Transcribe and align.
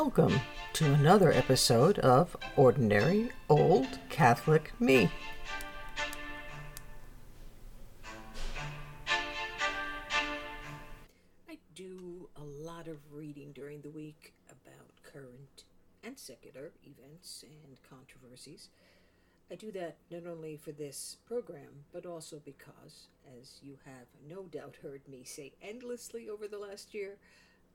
Welcome 0.00 0.38
to 0.74 0.92
another 0.92 1.32
episode 1.32 1.98
of 2.00 2.36
Ordinary 2.54 3.30
Old 3.48 3.98
Catholic 4.10 4.70
Me. 4.78 5.10
I 11.48 11.56
do 11.74 12.28
a 12.36 12.42
lot 12.42 12.88
of 12.88 12.98
reading 13.10 13.52
during 13.52 13.80
the 13.80 13.88
week 13.88 14.34
about 14.50 14.90
current 15.02 15.64
and 16.04 16.18
secular 16.18 16.72
events 16.84 17.42
and 17.64 17.78
controversies. 17.88 18.68
I 19.50 19.54
do 19.54 19.72
that 19.72 19.96
not 20.10 20.26
only 20.30 20.58
for 20.58 20.72
this 20.72 21.16
program, 21.26 21.86
but 21.90 22.04
also 22.04 22.42
because, 22.44 23.08
as 23.40 23.60
you 23.62 23.78
have 23.86 24.08
no 24.28 24.42
doubt 24.42 24.76
heard 24.82 25.08
me 25.08 25.24
say 25.24 25.52
endlessly 25.62 26.28
over 26.28 26.46
the 26.46 26.58
last 26.58 26.92
year, 26.92 27.16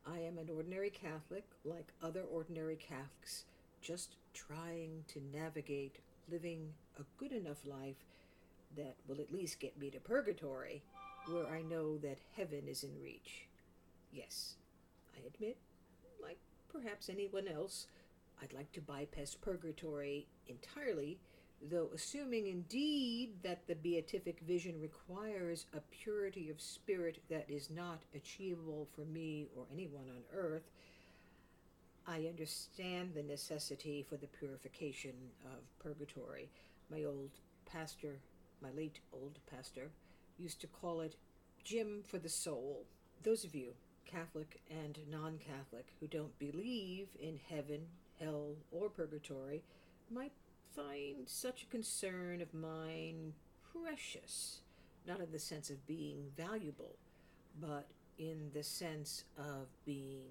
I 0.05 0.19
am 0.19 0.37
an 0.37 0.49
ordinary 0.53 0.89
Catholic, 0.89 1.45
like 1.63 1.93
other 2.01 2.23
ordinary 2.23 2.75
Catholics, 2.75 3.45
just 3.81 4.15
trying 4.33 5.03
to 5.09 5.21
navigate 5.33 5.99
living 6.29 6.73
a 6.99 7.03
good 7.17 7.31
enough 7.31 7.65
life 7.65 8.03
that 8.75 8.95
will 9.07 9.19
at 9.21 9.33
least 9.33 9.59
get 9.59 9.77
me 9.77 9.89
to 9.91 9.99
purgatory, 9.99 10.81
where 11.27 11.47
I 11.47 11.61
know 11.61 11.97
that 11.99 12.17
heaven 12.35 12.63
is 12.67 12.83
in 12.83 13.01
reach. 13.01 13.47
Yes, 14.11 14.55
I 15.15 15.27
admit, 15.27 15.57
like 16.21 16.39
perhaps 16.71 17.09
anyone 17.09 17.47
else, 17.47 17.87
I'd 18.41 18.53
like 18.53 18.71
to 18.73 18.81
bypass 18.81 19.35
purgatory 19.35 20.27
entirely 20.47 21.19
though 21.69 21.89
assuming 21.93 22.47
indeed 22.47 23.43
that 23.43 23.67
the 23.67 23.75
beatific 23.75 24.39
vision 24.41 24.79
requires 24.79 25.65
a 25.73 25.81
purity 25.91 26.49
of 26.49 26.59
spirit 26.59 27.21
that 27.29 27.49
is 27.49 27.69
not 27.69 28.01
achievable 28.15 28.87
for 28.95 29.01
me 29.01 29.47
or 29.55 29.65
anyone 29.71 30.09
on 30.09 30.23
earth, 30.33 30.69
I 32.07 32.25
understand 32.27 33.13
the 33.13 33.23
necessity 33.23 34.03
for 34.07 34.17
the 34.17 34.27
purification 34.27 35.13
of 35.45 35.59
purgatory. 35.79 36.49
My 36.89 37.03
old 37.03 37.29
pastor, 37.65 38.19
my 38.61 38.71
late 38.71 38.99
old 39.13 39.37
pastor, 39.49 39.91
used 40.37 40.61
to 40.61 40.67
call 40.67 41.01
it 41.01 41.15
gym 41.63 42.01
for 42.03 42.17
the 42.17 42.29
soul. 42.29 42.85
Those 43.23 43.43
of 43.43 43.53
you, 43.53 43.73
Catholic 44.05 44.61
and 44.69 44.97
non 45.09 45.37
Catholic, 45.37 45.93
who 45.99 46.07
don't 46.07 46.37
believe 46.39 47.07
in 47.19 47.39
heaven, 47.49 47.81
hell, 48.19 48.55
or 48.71 48.89
purgatory, 48.89 49.63
might 50.09 50.33
find 50.75 51.27
such 51.27 51.63
a 51.63 51.67
concern 51.67 52.41
of 52.41 52.53
mine 52.53 53.33
precious, 53.71 54.59
not 55.07 55.19
in 55.19 55.31
the 55.31 55.39
sense 55.39 55.69
of 55.69 55.87
being 55.87 56.31
valuable, 56.37 56.95
but 57.59 57.87
in 58.17 58.51
the 58.53 58.63
sense 58.63 59.23
of 59.37 59.67
being 59.85 60.27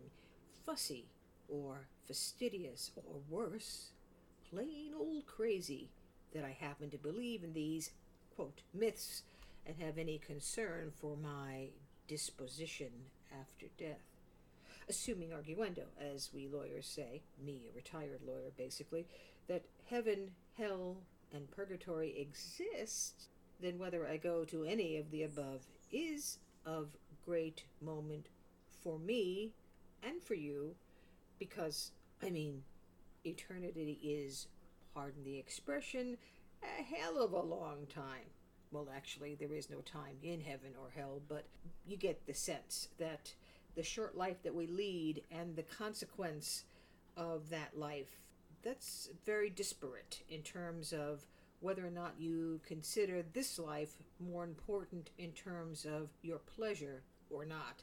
fussy 0.64 1.06
or 1.48 1.86
fastidious 2.06 2.90
or 2.96 3.16
worse, 3.28 3.90
plain 4.50 4.92
old 4.98 5.26
crazy 5.26 5.88
that 6.34 6.44
I 6.44 6.56
happen 6.60 6.90
to 6.90 6.98
believe 6.98 7.42
in 7.42 7.52
these, 7.52 7.90
quote, 8.36 8.62
myths 8.72 9.22
and 9.66 9.76
have 9.80 9.98
any 9.98 10.18
concern 10.18 10.92
for 11.00 11.16
my 11.16 11.68
disposition 12.06 12.90
after 13.40 13.66
death. 13.78 13.98
Assuming 14.88 15.30
arguendo, 15.30 15.84
as 16.00 16.30
we 16.34 16.48
lawyers 16.48 16.86
say, 16.86 17.22
me, 17.44 17.68
a 17.70 17.76
retired 17.76 18.20
lawyer 18.26 18.50
basically, 18.56 19.06
that 19.50 19.64
heaven, 19.90 20.30
hell, 20.56 20.96
and 21.34 21.50
purgatory 21.50 22.16
exist, 22.16 23.24
then 23.60 23.80
whether 23.80 24.06
I 24.06 24.16
go 24.16 24.44
to 24.44 24.62
any 24.62 24.96
of 24.96 25.10
the 25.10 25.24
above 25.24 25.66
is 25.90 26.38
of 26.64 26.96
great 27.26 27.64
moment 27.82 28.28
for 28.80 28.96
me 29.00 29.50
and 30.04 30.22
for 30.22 30.34
you, 30.34 30.76
because, 31.40 31.90
I 32.22 32.30
mean, 32.30 32.62
eternity 33.24 33.98
is, 34.04 34.46
pardon 34.94 35.24
the 35.24 35.38
expression, 35.38 36.16
a 36.62 36.82
hell 36.84 37.18
of 37.18 37.32
a 37.32 37.42
long 37.42 37.86
time. 37.92 38.30
Well, 38.70 38.86
actually, 38.94 39.34
there 39.34 39.52
is 39.52 39.68
no 39.68 39.80
time 39.80 40.16
in 40.22 40.40
heaven 40.40 40.70
or 40.80 40.92
hell, 40.94 41.22
but 41.28 41.44
you 41.84 41.96
get 41.96 42.24
the 42.24 42.34
sense 42.34 42.86
that 42.98 43.34
the 43.74 43.82
short 43.82 44.16
life 44.16 44.44
that 44.44 44.54
we 44.54 44.68
lead 44.68 45.22
and 45.32 45.56
the 45.56 45.64
consequence 45.64 46.62
of 47.16 47.50
that 47.50 47.76
life 47.76 48.20
that's 48.62 49.08
very 49.24 49.50
disparate 49.50 50.22
in 50.28 50.42
terms 50.42 50.92
of 50.92 51.24
whether 51.60 51.86
or 51.86 51.90
not 51.90 52.14
you 52.18 52.60
consider 52.66 53.22
this 53.22 53.58
life 53.58 53.94
more 54.18 54.44
important 54.44 55.10
in 55.18 55.30
terms 55.32 55.84
of 55.84 56.08
your 56.22 56.38
pleasure 56.38 57.02
or 57.28 57.44
not, 57.44 57.82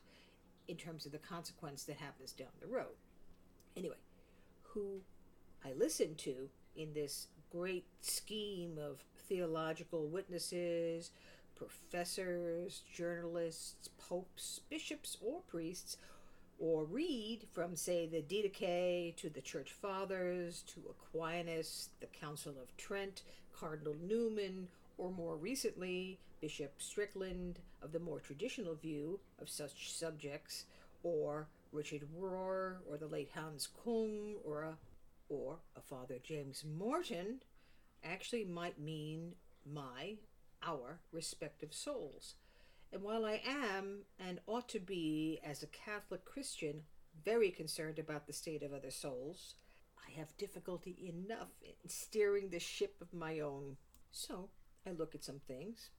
in 0.68 0.76
terms 0.76 1.06
of 1.06 1.12
the 1.12 1.18
consequence 1.18 1.84
that 1.84 1.98
happens 1.98 2.32
down 2.32 2.48
the 2.60 2.68
road. 2.68 2.96
Anyway, 3.76 3.96
who 4.64 5.02
I 5.64 5.74
listen 5.74 6.16
to 6.16 6.50
in 6.76 6.94
this 6.94 7.28
great 7.52 7.86
scheme 8.02 8.78
of 8.78 9.04
theological 9.28 10.08
witnesses, 10.08 11.12
professors, 11.56 12.84
journalists, 12.94 13.90
popes, 13.98 14.62
bishops, 14.70 15.18
or 15.22 15.42
priests 15.48 15.98
or 16.60 16.86
read 16.86 17.46
from, 17.52 17.76
say, 17.76 18.08
the 18.08 18.22
Didache 18.22 19.16
to 19.18 19.30
the 19.30 19.42
Church 19.42 19.74
Fathers 19.74 20.64
to 20.74 20.82
Aquinas, 20.90 21.90
the 22.00 22.08
Council 22.08 22.54
of 22.62 22.76
Trent, 22.78 23.24
Cardinal 23.58 23.96
Newman, 24.02 24.68
or 24.98 25.12
more 25.12 25.36
recently, 25.36 26.20
Bishop 26.42 26.74
Strickland 26.78 27.60
of 27.82 27.92
the 27.92 28.00
more 28.00 28.20
traditional 28.20 28.76
view 28.76 29.20
of 29.40 29.50
such 29.50 29.94
subjects, 29.94 30.66
or 31.04 31.48
Richard 31.72 32.08
Rohr, 32.20 32.78
or 32.90 32.98
the 32.98 33.08
late 33.08 33.30
Hans 33.34 33.68
Kung, 33.84 34.36
or 34.44 34.64
a, 34.64 34.78
or 35.30 35.58
a 35.76 35.82
Father 35.82 36.18
James 36.24 36.64
Martin, 36.66 37.42
actually 38.04 38.46
might 38.46 38.80
mean 38.80 39.34
my, 39.66 40.16
our 40.64 41.00
respective 41.12 41.74
souls. 41.74 42.36
And 42.92 43.04
while 43.04 43.26
I 43.26 43.42
am, 43.46 44.04
and 44.20 44.40
ought 44.48 44.70
to 44.70 44.80
be, 44.80 45.40
as 45.44 45.62
a 45.62 45.68
Catholic 45.68 46.24
Christian, 46.26 46.84
very 47.24 47.52
concerned 47.52 48.00
about 48.00 48.28
the 48.28 48.34
state 48.34 48.64
of 48.64 48.74
other 48.74 48.92
souls, 48.92 49.56
I 49.98 50.18
have 50.18 50.38
difficulty 50.38 51.14
enough 51.14 51.50
in 51.62 51.90
steering 51.90 52.50
the 52.50 52.60
ship 52.60 52.96
of 53.02 53.14
my 53.14 53.40
own. 53.40 53.78
So 54.12 54.50
I 54.86 54.92
look 54.92 55.16
at 55.16 55.24
some 55.24 55.42
things. 55.48 55.90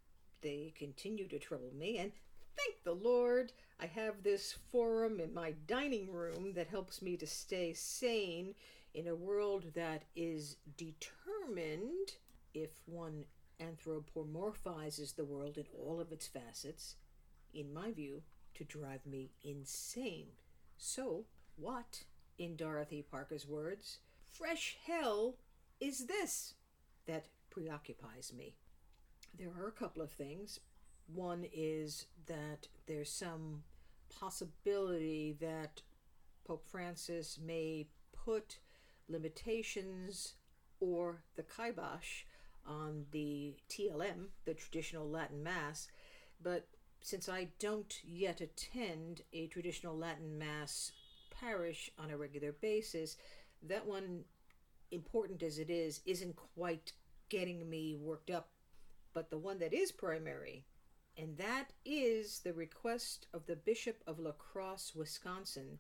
They 0.41 0.73
continue 0.77 1.29
to 1.29 1.39
trouble 1.39 1.73
me, 1.77 1.99
and 1.99 2.13
thank 2.57 2.83
the 2.85 2.93
Lord, 2.93 3.53
I 3.81 3.87
have 3.87 4.23
this 4.23 4.57
forum 4.73 5.21
in 5.21 5.35
my 5.35 5.55
dining 5.67 6.11
room 6.13 6.53
that 6.55 6.69
helps 6.69 7.03
me 7.03 7.17
to 7.17 7.27
stay 7.27 7.75
sane 7.75 8.55
in 8.95 9.09
a 9.09 9.15
world 9.15 9.65
that 9.75 10.05
is 10.17 10.57
determined, 10.77 12.15
if 12.55 12.71
one 12.87 13.25
anthropomorphizes 13.61 15.17
the 15.17 15.25
world 15.25 15.59
in 15.59 15.65
all 15.77 16.01
of 16.01 16.13
its 16.13 16.27
facets, 16.27 16.97
in 17.53 17.73
my 17.73 17.93
view, 17.93 18.23
to 18.55 18.65
drive 18.65 19.07
me 19.07 19.31
insane. 19.43 20.29
So, 20.77 21.25
what, 21.57 22.05
in 22.39 22.57
Dorothy 22.57 23.03
Parker's 23.03 23.47
words, 23.47 23.99
fresh 24.31 24.77
hell 24.87 25.37
is 25.81 26.07
this 26.07 26.55
that 27.07 27.27
preoccupies 27.51 28.33
me? 28.37 28.55
There 29.37 29.53
are 29.59 29.69
a 29.69 29.73
couple 29.73 30.03
of 30.03 30.11
things. 30.11 30.61
One 31.13 31.47
is 31.53 32.07
that 32.27 32.69
there's 32.87 33.11
some 33.11 33.63
possibility 34.09 35.37
that 35.41 35.83
Pope 36.45 36.67
Francis 36.67 37.39
may 37.45 37.89
put 38.25 38.59
limitations 39.09 40.35
or 40.81 41.23
the 41.37 41.43
kibosh 41.43 42.25
on 42.69 43.07
the 43.11 43.57
TLM, 43.69 44.27
the 44.45 44.55
traditional 44.55 45.09
Latin 45.09 45.43
Mass, 45.43 45.89
but 46.43 46.69
since 47.01 47.29
I 47.29 47.49
don't 47.59 47.95
yet 48.05 48.41
attend 48.41 49.23
a 49.33 49.47
traditional 49.47 49.97
Latin 49.97 50.39
Mass 50.39 50.93
parish 51.31 51.91
on 51.99 52.11
a 52.11 52.17
regular 52.17 52.53
basis, 52.53 53.17
that 53.63 53.87
one, 53.87 54.25
important 54.91 55.43
as 55.43 55.59
it 55.59 55.71
is, 55.71 56.01
isn't 56.07 56.37
quite 56.37 56.93
getting 57.29 57.69
me 57.69 57.97
worked 57.97 58.31
up. 58.31 58.51
But 59.15 59.31
the 59.31 59.39
one 59.39 59.59
that 59.59 59.73
is 59.73 59.91
primary, 59.91 60.65
and 61.17 61.37
that 61.39 61.73
is 61.85 62.41
the 62.41 62.53
request 62.53 63.27
of 63.33 63.47
the 63.47 63.57
Bishop 63.57 64.03
of 64.07 64.19
La 64.19 64.33
Crosse, 64.33 64.95
Wisconsin, 64.95 65.79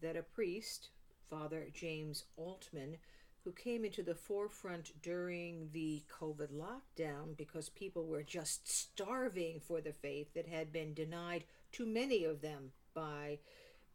that 0.00 0.16
a 0.16 0.22
priest, 0.22 0.90
Father 1.28 1.68
James 1.72 2.24
Altman, 2.36 2.98
who 3.46 3.52
came 3.52 3.84
into 3.84 4.02
the 4.02 4.12
forefront 4.12 4.90
during 5.02 5.68
the 5.72 6.02
COVID 6.20 6.48
lockdown 6.50 7.36
because 7.36 7.68
people 7.68 8.04
were 8.04 8.24
just 8.24 8.68
starving 8.68 9.60
for 9.60 9.80
the 9.80 9.92
faith 9.92 10.34
that 10.34 10.48
had 10.48 10.72
been 10.72 10.92
denied 10.92 11.44
to 11.70 11.86
many 11.86 12.24
of 12.24 12.40
them 12.40 12.72
by 12.92 13.38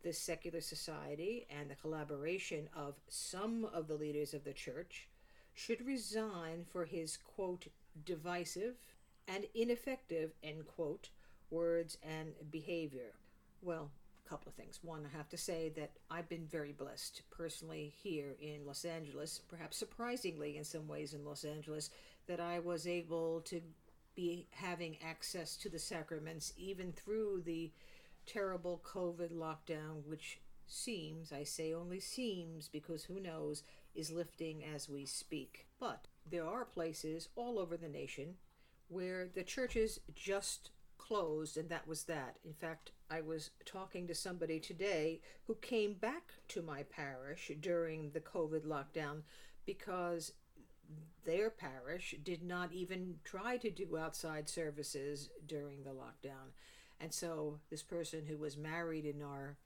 the 0.04 0.14
secular 0.14 0.62
society 0.62 1.46
and 1.50 1.70
the 1.70 1.76
collaboration 1.76 2.70
of 2.74 2.96
some 3.10 3.66
of 3.74 3.90
the 3.90 3.94
leaders 3.94 4.34
of 4.34 4.46
the 4.46 4.54
church, 4.54 5.10
should 5.54 5.86
resign 5.86 6.64
for 6.72 6.86
his 6.86 7.18
quote 7.18 7.68
divisive 8.06 8.76
and 9.28 9.44
ineffective 9.54 10.32
end 10.42 10.66
quote 10.66 11.10
words 11.50 11.98
and 12.02 12.32
behavior. 12.50 13.16
Well, 13.62 13.92
couple 14.32 14.48
of 14.48 14.56
things. 14.56 14.80
One, 14.82 15.06
I 15.06 15.18
have 15.18 15.28
to 15.30 15.38
say 15.38 15.74
that 15.76 15.92
I've 16.10 16.30
been 16.30 16.48
very 16.50 16.72
blessed 16.72 17.24
personally 17.32 17.94
here 18.02 18.38
in 18.40 18.66
Los 18.66 18.86
Angeles, 18.86 19.42
perhaps 19.50 19.76
surprisingly 19.76 20.56
in 20.56 20.64
some 20.64 20.88
ways 20.88 21.14
in 21.14 21.26
Los 21.26 21.44
Angeles, 21.44 21.90
that 22.28 22.40
I 22.40 22.60
was 22.60 22.88
able 22.88 23.42
to 23.42 23.60
be 24.16 24.48
having 24.52 24.96
access 25.06 25.58
to 25.58 25.70
the 25.70 25.80
sacraments 25.80 26.54
even 26.56 26.94
through 26.94 27.42
the 27.42 27.74
terrible 28.26 28.82
COVID 28.86 29.34
lockdown, 29.34 30.06
which 30.06 30.40
seems, 30.66 31.34
I 31.34 31.44
say 31.44 31.74
only 31.74 32.00
seems 32.00 32.70
because 32.70 33.04
who 33.04 33.20
knows, 33.20 33.64
is 33.96 34.12
lifting 34.12 34.64
as 34.64 34.88
we 34.88 35.06
speak. 35.06 35.68
But 35.78 36.08
there 36.30 36.48
are 36.48 36.64
places 36.64 37.28
all 37.36 37.60
over 37.60 37.76
the 37.76 37.90
nation 37.90 38.36
where 38.88 39.28
the 39.28 39.44
churches 39.44 40.00
just 40.16 40.70
closed 41.12 41.58
and 41.58 41.68
that 41.68 41.86
was 41.86 42.06
that. 42.06 42.38
In 42.46 42.54
fact, 42.54 42.92
I 43.10 43.20
was 43.20 43.50
talking 43.66 44.08
to 44.08 44.16
somebody 44.16 44.62
today 44.62 45.20
who 45.46 45.56
came 45.56 45.96
back 45.96 46.32
to 46.48 46.62
my 46.62 46.84
parish 46.84 47.52
during 47.60 48.12
the 48.12 48.22
COVID 48.22 48.62
lockdown 48.62 49.24
because 49.66 50.32
their 51.26 51.50
parish 51.50 52.16
did 52.24 52.42
not 52.42 52.72
even 52.72 53.16
try 53.26 53.58
to 53.58 53.70
do 53.70 53.98
outside 53.98 54.48
services 54.48 55.30
during 55.46 55.84
the 55.84 55.90
lockdown. 55.90 56.54
And 57.02 57.14
so 57.14 57.60
this 57.70 57.84
person 57.84 58.26
who 58.26 58.38
was 58.38 58.56
married 58.56 59.06
in 59.06 59.22
our 59.22 59.58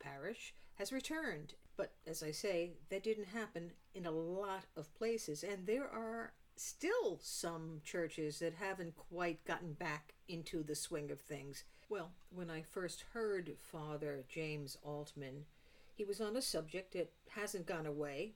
parish 0.00 0.54
has 0.74 0.92
returned. 0.92 1.54
But 1.76 1.92
as 2.04 2.20
I 2.20 2.32
say, 2.32 2.72
that 2.88 3.04
didn't 3.04 3.28
happen 3.28 3.70
in 3.94 4.06
a 4.06 4.10
lot 4.10 4.64
of 4.76 4.92
places. 4.94 5.44
And 5.44 5.68
there 5.68 5.88
are 5.88 6.32
still 6.56 7.18
some 7.22 7.80
churches 7.84 8.38
that 8.38 8.54
haven't 8.54 8.96
quite 8.96 9.44
gotten 9.44 9.72
back 9.72 10.14
into 10.28 10.62
the 10.62 10.74
swing 10.74 11.10
of 11.10 11.20
things. 11.20 11.64
Well, 11.88 12.12
when 12.32 12.50
I 12.50 12.62
first 12.62 13.04
heard 13.12 13.56
Father 13.58 14.24
James 14.28 14.76
Altman, 14.82 15.44
he 15.94 16.04
was 16.04 16.20
on 16.20 16.36
a 16.36 16.42
subject 16.42 16.92
that 16.92 17.12
hasn't 17.30 17.66
gone 17.66 17.86
away, 17.86 18.34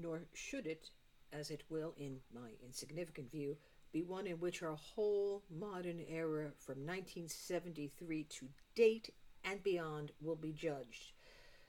nor 0.00 0.22
should 0.34 0.66
it, 0.66 0.90
as 1.32 1.50
it 1.50 1.62
will, 1.68 1.94
in 1.96 2.20
my 2.34 2.50
insignificant 2.64 3.30
view, 3.30 3.56
be 3.92 4.02
one 4.02 4.26
in 4.26 4.40
which 4.40 4.62
our 4.62 4.76
whole 4.76 5.42
modern 5.50 6.00
era 6.08 6.50
from 6.58 6.86
1973 6.86 8.24
to 8.24 8.48
date 8.74 9.10
and 9.44 9.62
beyond 9.62 10.12
will 10.20 10.36
be 10.36 10.52
judged. 10.52 11.12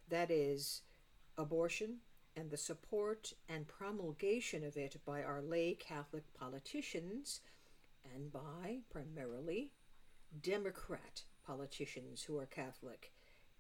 That 0.09 0.31
is, 0.31 0.81
abortion 1.37 1.97
and 2.35 2.49
the 2.49 2.57
support 2.57 3.33
and 3.47 3.67
promulgation 3.67 4.63
of 4.63 4.77
it 4.77 4.97
by 5.05 5.23
our 5.23 5.41
lay 5.41 5.73
Catholic 5.73 6.23
politicians 6.33 7.41
and 8.15 8.31
by, 8.31 8.79
primarily, 8.89 9.71
Democrat 10.41 11.23
politicians 11.45 12.23
who 12.23 12.37
are 12.37 12.45
Catholic. 12.45 13.11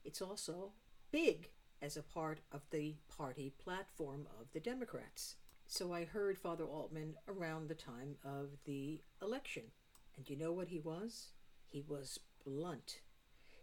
It's 0.03 0.21
also 0.21 0.71
big 1.11 1.49
as 1.81 1.97
a 1.97 2.03
part 2.03 2.39
of 2.51 2.61
the 2.71 2.95
party 3.15 3.53
platform 3.63 4.27
of 4.39 4.51
the 4.53 4.59
Democrats. 4.59 5.35
So 5.67 5.93
I 5.93 6.05
heard 6.05 6.37
Father 6.37 6.65
Altman 6.65 7.15
around 7.27 7.67
the 7.67 7.75
time 7.75 8.15
of 8.23 8.49
the 8.65 9.01
election. 9.21 9.63
And 10.17 10.29
you 10.29 10.35
know 10.35 10.51
what 10.51 10.67
he 10.67 10.79
was? 10.79 11.29
He 11.65 11.83
was 11.87 12.19
blunt. 12.43 13.01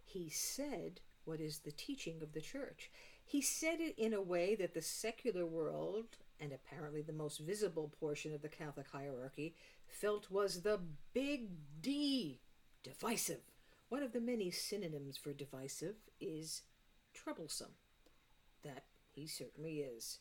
He 0.05 0.29
said 0.29 1.01
what 1.25 1.41
is 1.41 1.59
the 1.59 1.73
teaching 1.73 2.23
of 2.23 2.33
the 2.33 2.41
church. 2.41 2.91
He 3.29 3.43
said 3.43 3.81
it 3.81 3.99
in 3.99 4.15
a 4.15 4.23
way 4.23 4.55
that 4.55 4.73
the 4.73 4.81
secular 4.81 5.45
world, 5.45 6.17
and 6.39 6.53
apparently 6.53 7.03
the 7.03 7.13
most 7.13 7.41
visible 7.41 7.93
portion 7.99 8.33
of 8.33 8.41
the 8.41 8.49
Catholic 8.49 8.87
hierarchy, 8.93 9.57
felt 9.89 10.31
was 10.31 10.63
the 10.63 10.81
big 11.13 11.49
D 11.83 12.41
divisive. 12.85 13.43
One 13.89 14.05
of 14.05 14.13
the 14.13 14.21
many 14.21 14.53
synonyms 14.53 15.17
for 15.17 15.33
divisive 15.33 15.97
is 16.21 16.63
troublesome. 17.13 17.73
That 18.63 18.85
he 19.13 19.27
certainly 19.27 19.81
is. 19.81 20.21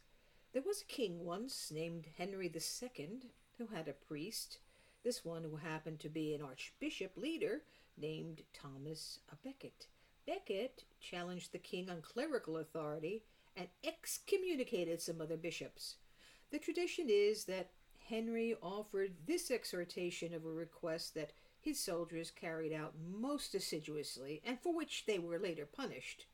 There 0.51 0.63
was 0.63 0.81
a 0.81 0.85
king 0.85 1.25
once 1.25 1.71
named 1.71 2.07
Henry 2.17 2.51
II 2.51 3.19
who 3.59 3.67
had 3.67 3.87
a 3.87 3.93
priest, 3.93 4.57
this 5.03 5.23
one 5.23 5.43
who 5.43 5.57
happened 5.57 5.99
to 5.99 6.09
be 6.09 6.33
an 6.33 6.41
archbishop 6.41 7.17
leader 7.17 7.61
named 7.97 8.41
Thomas 8.51 9.19
a 9.31 9.35
Becket. 9.35 9.87
Becket 10.25 10.83
challenged 11.00 11.51
the 11.51 11.60
king 11.60 11.89
on 11.89 12.01
clerical 12.01 12.57
authority 12.57 13.24
and 13.56 13.68
excommunicated 13.83 15.01
some 15.01 15.22
other 15.22 15.38
bishops. 15.38 15.95
The 16.51 16.60
tradition 16.60 17.07
is 17.10 17.45
that 17.45 17.72
Henry 18.10 18.56
offered 18.62 19.13
this 19.25 19.50
exhortation 19.50 20.33
of 20.33 20.45
a 20.45 20.50
request 20.50 21.16
that 21.16 21.33
his 21.60 21.80
soldiers 21.80 22.30
carried 22.30 22.72
out 22.72 22.94
most 23.00 23.56
assiduously, 23.56 24.42
and 24.45 24.60
for 24.60 24.75
which 24.75 25.06
they 25.07 25.18
were 25.18 25.39
later 25.39 25.66
punished. 25.66 26.27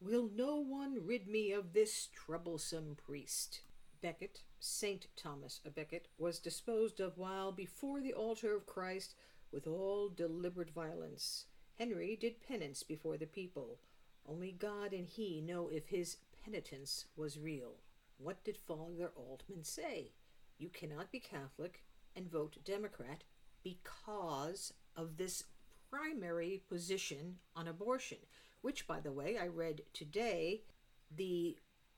Will 0.00 0.28
no 0.34 0.56
one 0.56 1.06
rid 1.06 1.28
me 1.28 1.52
of 1.52 1.72
this 1.72 2.08
troublesome 2.12 2.96
priest? 3.06 3.60
Becket, 4.00 4.40
Saint 4.58 5.06
Thomas 5.16 5.60
a 5.64 5.70
Becket, 5.70 6.08
was 6.18 6.40
disposed 6.40 6.98
of 6.98 7.18
while 7.18 7.52
before 7.52 8.00
the 8.00 8.12
altar 8.12 8.56
of 8.56 8.66
Christ 8.66 9.14
with 9.52 9.68
all 9.68 10.08
deliberate 10.08 10.70
violence. 10.70 11.46
Henry 11.82 12.14
did 12.14 12.46
penance 12.46 12.84
before 12.84 13.16
the 13.16 13.26
people. 13.26 13.80
Only 14.24 14.52
God 14.52 14.92
and 14.92 15.08
he 15.08 15.40
know 15.40 15.66
if 15.68 15.88
his 15.88 16.18
penitence 16.44 17.06
was 17.16 17.40
real. 17.40 17.72
What 18.18 18.44
did 18.44 18.56
Father 18.56 19.10
Altman 19.16 19.64
say? 19.64 20.12
You 20.58 20.68
cannot 20.68 21.10
be 21.10 21.18
Catholic 21.18 21.82
and 22.14 22.30
vote 22.30 22.58
Democrat 22.64 23.24
because 23.64 24.72
of 24.94 25.16
this 25.16 25.42
primary 25.90 26.62
position 26.68 27.38
on 27.56 27.66
abortion, 27.66 28.18
which, 28.60 28.86
by 28.86 29.00
the 29.00 29.10
way, 29.10 29.36
I 29.36 29.48
read 29.48 29.82
today, 29.92 30.62
the 31.10 31.56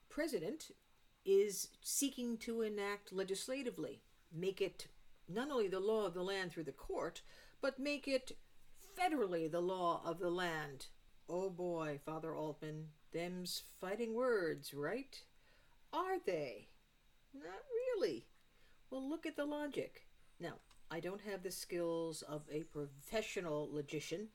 president 0.08 0.70
is 1.26 1.68
seeking 1.82 2.38
to 2.38 2.62
enact 2.62 3.12
legislatively, 3.12 4.00
make 4.32 4.62
it 4.62 4.86
not 5.28 5.50
only 5.50 5.68
the 5.68 5.78
law 5.78 6.06
of 6.06 6.14
the 6.14 6.22
land 6.22 6.52
through 6.52 6.64
the 6.64 6.72
court, 6.72 7.20
but 7.60 7.78
make 7.78 8.08
it 8.08 8.32
federally 8.96 9.50
the 9.50 9.60
law 9.60 10.02
of 10.04 10.18
the 10.18 10.30
land. 10.30 10.86
Oh 11.28 11.50
boy, 11.50 11.98
Father 12.04 12.34
Altman, 12.34 12.88
them's 13.12 13.62
fighting 13.80 14.14
words, 14.14 14.74
right? 14.74 15.22
Are 15.92 16.18
they? 16.24 16.68
Not 17.32 17.62
really. 17.96 18.26
Well, 18.90 19.08
look 19.08 19.26
at 19.26 19.36
the 19.36 19.44
logic. 19.44 20.06
Now, 20.38 20.54
I 20.90 21.00
don't 21.00 21.22
have 21.22 21.42
the 21.42 21.50
skills 21.50 22.22
of 22.22 22.42
a 22.52 22.64
professional 22.64 23.68
logician, 23.72 24.28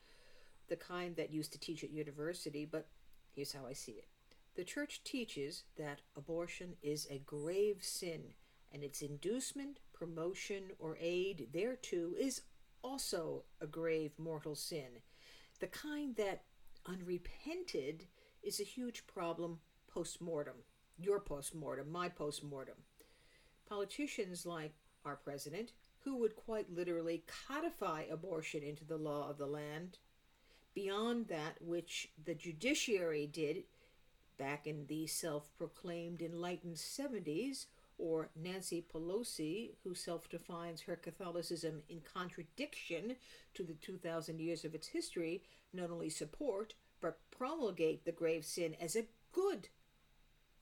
the 0.67 0.75
kind 0.75 1.15
that 1.15 1.31
used 1.31 1.53
to 1.53 1.59
teach 1.59 1.83
at 1.83 1.91
university, 1.91 2.65
but 2.65 2.87
here's 3.35 3.53
how 3.53 3.65
I 3.65 3.73
see 3.73 3.93
it. 3.93 4.07
The 4.55 4.63
Church 4.63 5.03
teaches 5.03 5.63
that 5.77 6.01
abortion 6.17 6.73
is 6.81 7.07
a 7.09 7.19
grave 7.19 7.77
sin, 7.81 8.33
and 8.73 8.83
its 8.83 9.01
inducement, 9.01 9.79
promotion, 9.93 10.71
or 10.79 10.97
aid 10.99 11.47
thereto 11.53 12.13
is 12.19 12.41
also 12.81 13.43
a 13.61 13.67
grave 13.67 14.11
mortal 14.17 14.55
sin, 14.55 15.01
the 15.59 15.67
kind 15.67 16.15
that, 16.15 16.43
unrepented, 16.85 18.07
is 18.43 18.59
a 18.59 18.63
huge 18.63 19.05
problem 19.07 19.59
post 19.87 20.21
mortem. 20.21 20.55
Your 20.97 21.19
post 21.19 21.55
mortem, 21.55 21.91
my 21.91 22.09
post 22.09 22.43
mortem. 22.43 22.75
Politicians 23.67 24.45
like 24.45 24.73
our 25.05 25.15
president, 25.15 25.73
who 25.99 26.17
would 26.17 26.35
quite 26.35 26.73
literally 26.73 27.23
codify 27.47 28.03
abortion 28.09 28.63
into 28.63 28.85
the 28.85 28.97
law 28.97 29.29
of 29.29 29.37
the 29.37 29.45
land, 29.45 29.97
beyond 30.73 31.27
that 31.27 31.61
which 31.61 32.09
the 32.23 32.33
judiciary 32.33 33.27
did 33.27 33.63
back 34.37 34.65
in 34.65 34.85
the 34.87 35.05
self 35.05 35.49
proclaimed 35.57 36.21
enlightened 36.21 36.75
70s 36.75 37.65
or 37.99 38.29
Nancy 38.35 38.83
Pelosi, 38.91 39.71
who 39.83 39.93
self 39.93 40.29
defines 40.29 40.81
her 40.81 40.95
Catholicism 40.95 41.83
in 41.89 42.01
contradiction 42.01 43.17
to 43.53 43.63
the 43.63 43.73
2,000 43.73 44.39
years 44.39 44.63
of 44.63 44.73
its 44.73 44.87
history, 44.87 45.43
not 45.73 45.91
only 45.91 46.09
support, 46.09 46.73
but 47.01 47.19
promulgate 47.29 48.05
the 48.05 48.11
grave 48.11 48.45
sin 48.45 48.75
as 48.81 48.95
a 48.95 49.05
good. 49.33 49.67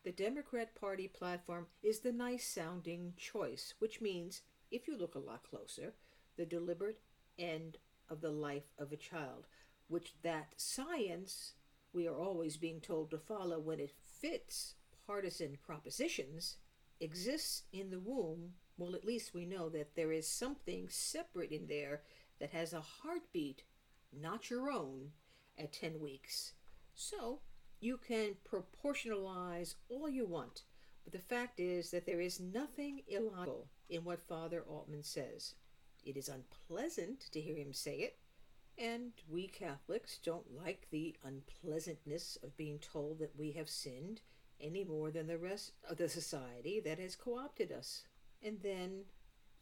The 0.04 0.12
Democrat 0.12 0.74
Party 0.74 1.08
platform 1.08 1.68
is 1.84 2.00
the 2.00 2.12
nice 2.12 2.48
sounding 2.48 3.14
choice, 3.18 3.74
which 3.80 4.02
means, 4.02 4.42
if 4.72 4.88
you 4.88 4.98
look 4.98 5.16
a 5.16 5.20
lot 5.20 5.44
closer, 5.48 5.94
the 6.38 6.46
deliberate 6.46 7.00
end 7.38 7.78
of 8.10 8.22
the 8.22 8.32
life 8.32 8.72
of 8.80 8.92
a 8.92 8.98
child, 8.98 9.48
which 9.88 10.16
that 10.24 10.54
science 10.58 11.54
we 11.94 12.08
are 12.08 12.16
always 12.16 12.58
being 12.58 12.80
told 12.80 13.12
to 13.12 13.18
follow 13.18 13.60
when 13.60 13.80
it 13.80 13.94
fits 14.06 14.76
partisan 15.06 15.58
propositions 15.66 16.58
exists 17.00 17.64
in 17.72 17.90
the 17.90 18.00
womb, 18.00 18.54
well, 18.78 18.96
at 18.96 19.06
least 19.06 19.34
we 19.34 19.46
know 19.46 19.70
that 19.70 19.96
there 19.96 20.12
is 20.12 20.28
something 20.28 20.88
separate 20.90 21.52
in 21.52 21.68
there 21.68 22.02
that 22.40 22.52
has 22.52 22.74
a 22.74 22.82
heartbeat, 22.82 23.64
not 24.12 24.50
your 24.50 24.70
own, 24.72 25.12
at 25.58 25.74
10 25.74 26.00
weeks. 26.00 26.54
So, 26.94 27.40
you 27.80 27.98
can 27.98 28.36
proportionalize 28.50 29.76
all 29.90 30.10
you 30.10 30.26
want, 30.26 30.64
but 31.04 31.14
the 31.14 31.20
fact 31.20 31.60
is 31.60 31.92
that 31.92 32.06
there 32.06 32.22
is 32.22 32.40
nothing 32.40 33.02
illogical 33.08 33.70
in 33.90 34.04
what 34.04 34.28
Father 34.28 34.62
Altman 34.62 35.04
says. 35.04 35.56
It 36.04 36.18
is 36.18 36.30
unpleasant 36.30 37.32
to 37.32 37.42
hear 37.42 37.56
him 37.56 37.74
say 37.74 37.98
it, 38.00 38.18
And 38.78 39.14
we 39.28 39.48
Catholics 39.48 40.20
don't 40.24 40.56
like 40.56 40.88
the 40.92 41.16
unpleasantness 41.24 42.38
of 42.44 42.56
being 42.58 42.80
told 42.80 43.20
that 43.20 43.36
we 43.38 43.52
have 43.54 43.70
sinned 43.70 44.22
any 44.62 44.84
more 44.84 45.12
than 45.12 45.28
the 45.28 45.38
rest 45.38 45.74
of 45.90 45.98
the 45.98 46.10
society 46.10 46.80
that 46.80 47.00
has 47.00 47.16
co 47.16 47.38
opted 47.38 47.72
us. 47.72 48.04
And 48.44 48.60
then 48.62 49.04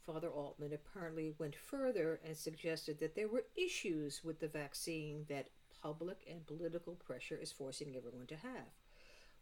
Father 0.06 0.30
Altman 0.30 0.74
apparently 0.74 1.34
went 1.38 1.56
further 1.56 2.20
and 2.26 2.38
suggested 2.38 3.00
that 3.00 3.16
there 3.16 3.28
were 3.28 3.46
issues 3.56 4.24
with 4.24 4.40
the 4.40 4.48
vaccine 4.48 5.26
that 5.30 5.50
public 5.82 6.26
and 6.30 6.46
political 6.46 6.94
pressure 6.94 7.38
is 7.42 7.52
forcing 7.52 7.96
everyone 7.96 8.28
to 8.28 8.36
have. 8.36 8.74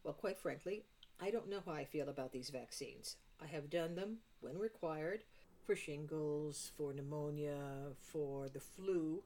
Well, 0.04 0.14
quite 0.14 0.38
frankly, 0.38 0.84
I 1.22 1.32
don't 1.32 1.50
know 1.50 1.62
how 1.66 1.74
I 1.74 1.86
feel 1.86 2.10
about 2.10 2.32
these 2.32 2.50
vaccines. 2.50 3.18
I 3.42 3.48
have 3.48 3.70
done 3.70 3.96
them 3.96 4.18
when 4.42 4.58
required 4.58 5.24
for 5.66 5.76
shingles, 5.76 6.72
for 6.78 6.94
pneumonia, 6.94 7.94
for 7.98 8.50
the 8.50 8.60
flu, 8.60 9.24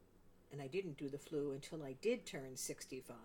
and 0.52 0.62
I 0.62 0.68
didn't 0.68 0.98
do 0.98 1.10
the 1.10 1.18
flu 1.18 1.52
until 1.52 1.84
I 1.84 1.94
did 2.02 2.26
turn 2.26 2.56
65. 2.56 3.16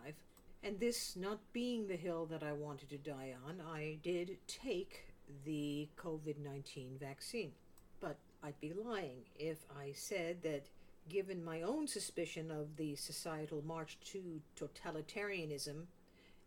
And 0.64 0.78
this 0.78 1.16
not 1.16 1.40
being 1.52 1.88
the 1.88 1.96
hill 1.96 2.26
that 2.26 2.42
I 2.42 2.52
wanted 2.52 2.88
to 2.90 2.98
die 2.98 3.34
on, 3.46 3.60
I 3.60 3.98
did 4.02 4.36
take 4.46 5.06
the 5.44 5.88
COVID 5.96 6.38
19 6.38 6.98
vaccine. 7.00 7.52
But 8.00 8.16
I'd 8.42 8.60
be 8.60 8.72
lying 8.72 9.22
if 9.38 9.58
I 9.76 9.92
said 9.94 10.42
that, 10.42 10.66
given 11.08 11.44
my 11.44 11.62
own 11.62 11.88
suspicion 11.88 12.50
of 12.52 12.76
the 12.76 12.94
societal 12.94 13.62
march 13.66 13.98
to 14.12 14.40
totalitarianism, 14.56 15.86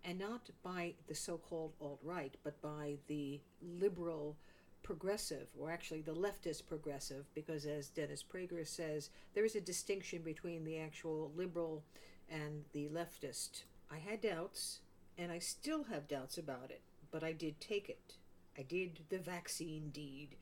and 0.05 0.19
not 0.19 0.49
by 0.63 0.93
the 1.07 1.15
so 1.15 1.37
called 1.37 1.73
alt 1.81 1.99
right, 2.03 2.35
but 2.43 2.61
by 2.61 2.95
the 3.07 3.41
liberal 3.61 4.37
progressive, 4.81 5.47
or 5.59 5.71
actually 5.71 6.01
the 6.01 6.13
leftist 6.13 6.67
progressive, 6.67 7.25
because 7.33 7.65
as 7.65 7.89
Dennis 7.89 8.23
Prager 8.23 8.65
says, 8.65 9.09
there 9.33 9.43
is 9.43 9.55
a 9.55 9.61
distinction 9.61 10.21
between 10.21 10.63
the 10.63 10.77
actual 10.77 11.31
liberal 11.35 11.83
and 12.29 12.63
the 12.71 12.87
leftist. 12.87 13.63
I 13.91 13.97
had 13.97 14.21
doubts, 14.21 14.79
and 15.17 15.31
I 15.31 15.39
still 15.39 15.83
have 15.85 16.07
doubts 16.07 16.37
about 16.37 16.71
it, 16.71 16.81
but 17.11 17.23
I 17.23 17.31
did 17.31 17.59
take 17.59 17.89
it. 17.89 18.15
I 18.57 18.61
did 18.63 18.99
the 19.09 19.19
vaccine 19.19 19.89
deed. 19.89 20.35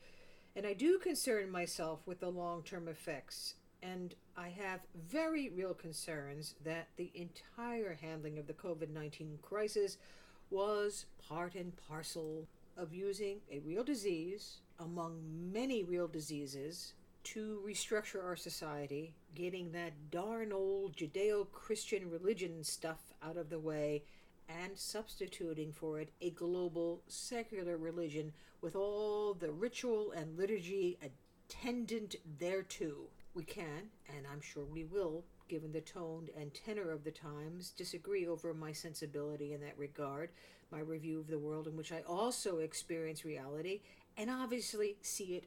And 0.56 0.66
I 0.66 0.72
do 0.72 0.98
concern 0.98 1.50
myself 1.50 2.00
with 2.06 2.20
the 2.20 2.30
long 2.30 2.62
term 2.62 2.88
effects, 2.88 3.54
and 3.82 4.14
I 4.36 4.48
have 4.48 4.80
very 5.08 5.48
real 5.50 5.74
concerns 5.74 6.54
that 6.64 6.88
the 6.96 7.10
entire 7.14 7.98
handling 8.00 8.38
of 8.38 8.46
the 8.46 8.52
COVID 8.52 8.90
19 8.90 9.38
crisis 9.42 9.98
was 10.50 11.06
part 11.28 11.54
and 11.54 11.72
parcel 11.88 12.46
of 12.76 12.92
using 12.92 13.38
a 13.50 13.60
real 13.60 13.84
disease 13.84 14.58
among 14.78 15.20
many 15.52 15.82
real 15.84 16.08
diseases 16.08 16.94
to 17.24 17.60
restructure 17.66 18.22
our 18.24 18.36
society, 18.36 19.14
getting 19.34 19.72
that 19.72 20.10
darn 20.10 20.52
old 20.52 20.96
Judeo 20.96 21.50
Christian 21.50 22.10
religion 22.10 22.62
stuff 22.62 23.12
out 23.22 23.36
of 23.36 23.50
the 23.50 23.58
way, 23.58 24.04
and 24.48 24.76
substituting 24.76 25.72
for 25.72 26.00
it 26.00 26.12
a 26.20 26.30
global 26.30 27.02
secular 27.08 27.76
religion 27.76 28.32
with 28.60 28.76
all 28.76 29.34
the 29.34 29.50
ritual 29.50 30.12
and 30.12 30.36
liturgy 30.38 30.98
attendant 31.02 32.16
thereto. 32.38 32.94
We 33.34 33.44
can, 33.44 33.90
and 34.14 34.26
I'm 34.30 34.40
sure 34.40 34.64
we 34.64 34.84
will, 34.84 35.24
given 35.48 35.72
the 35.72 35.80
tone 35.80 36.28
and 36.38 36.52
tenor 36.54 36.90
of 36.90 37.04
the 37.04 37.10
times, 37.10 37.70
disagree 37.70 38.26
over 38.26 38.54
my 38.54 38.72
sensibility 38.72 39.52
in 39.52 39.60
that 39.62 39.78
regard, 39.78 40.30
my 40.70 40.80
review 40.80 41.20
of 41.20 41.26
the 41.26 41.38
world 41.38 41.66
in 41.66 41.76
which 41.76 41.92
I 41.92 42.02
also 42.06 42.58
experience 42.58 43.24
reality, 43.24 43.80
and 44.16 44.30
obviously 44.30 44.96
see 45.02 45.34
it 45.36 45.44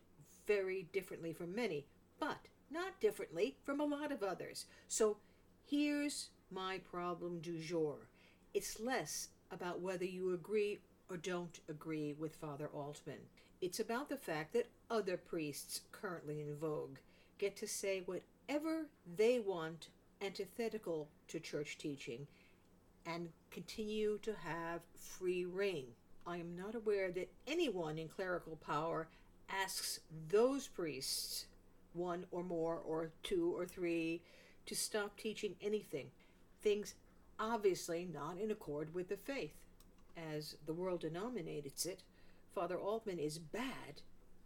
very 0.47 0.87
differently 0.93 1.33
from 1.33 1.53
many, 1.53 1.85
but 2.19 2.47
not 2.71 2.99
differently 2.99 3.57
from 3.63 3.79
a 3.79 3.85
lot 3.85 4.11
of 4.11 4.23
others. 4.23 4.65
So 4.87 5.17
here's 5.65 6.29
my 6.49 6.79
problem 6.79 7.39
du 7.39 7.59
jour 7.59 8.07
it's 8.53 8.79
less 8.79 9.27
about 9.51 9.81
whether 9.81 10.05
you 10.05 10.33
agree 10.33 10.79
or 11.09 11.17
don't 11.17 11.59
agree 11.69 12.13
with 12.13 12.35
Father 12.35 12.69
Altman. 12.73 13.19
It's 13.61 13.79
about 13.79 14.09
the 14.09 14.17
fact 14.17 14.53
that 14.53 14.69
other 14.89 15.17
priests 15.17 15.81
currently 15.91 16.41
in 16.41 16.55
vogue 16.55 16.97
get 17.37 17.55
to 17.57 17.67
say 17.67 18.01
whatever 18.05 18.87
they 19.15 19.39
want 19.39 19.89
antithetical 20.21 21.07
to 21.27 21.39
church 21.39 21.77
teaching 21.77 22.27
and 23.05 23.29
continue 23.51 24.17
to 24.23 24.33
have 24.43 24.81
free 24.95 25.45
rein. 25.45 25.85
I 26.25 26.37
am 26.37 26.55
not 26.57 26.75
aware 26.75 27.11
that 27.11 27.31
anyone 27.47 27.97
in 27.97 28.09
clerical 28.09 28.57
power 28.57 29.07
asks 29.49 29.99
those 30.29 30.67
priests, 30.67 31.45
one 31.93 32.25
or 32.31 32.43
more, 32.43 32.75
or 32.77 33.11
two 33.23 33.53
or 33.55 33.65
three, 33.65 34.21
to 34.65 34.75
stop 34.75 35.17
teaching 35.17 35.55
anything, 35.61 36.07
things 36.61 36.95
obviously 37.39 38.07
not 38.11 38.37
in 38.37 38.51
accord 38.51 38.93
with 38.93 39.09
the 39.09 39.17
faith. 39.17 39.53
As 40.15 40.55
the 40.65 40.73
world 40.73 41.01
denominates 41.01 41.85
it, 41.85 42.03
Father 42.53 42.77
Altman 42.77 43.19
is 43.19 43.37
bad 43.37 44.01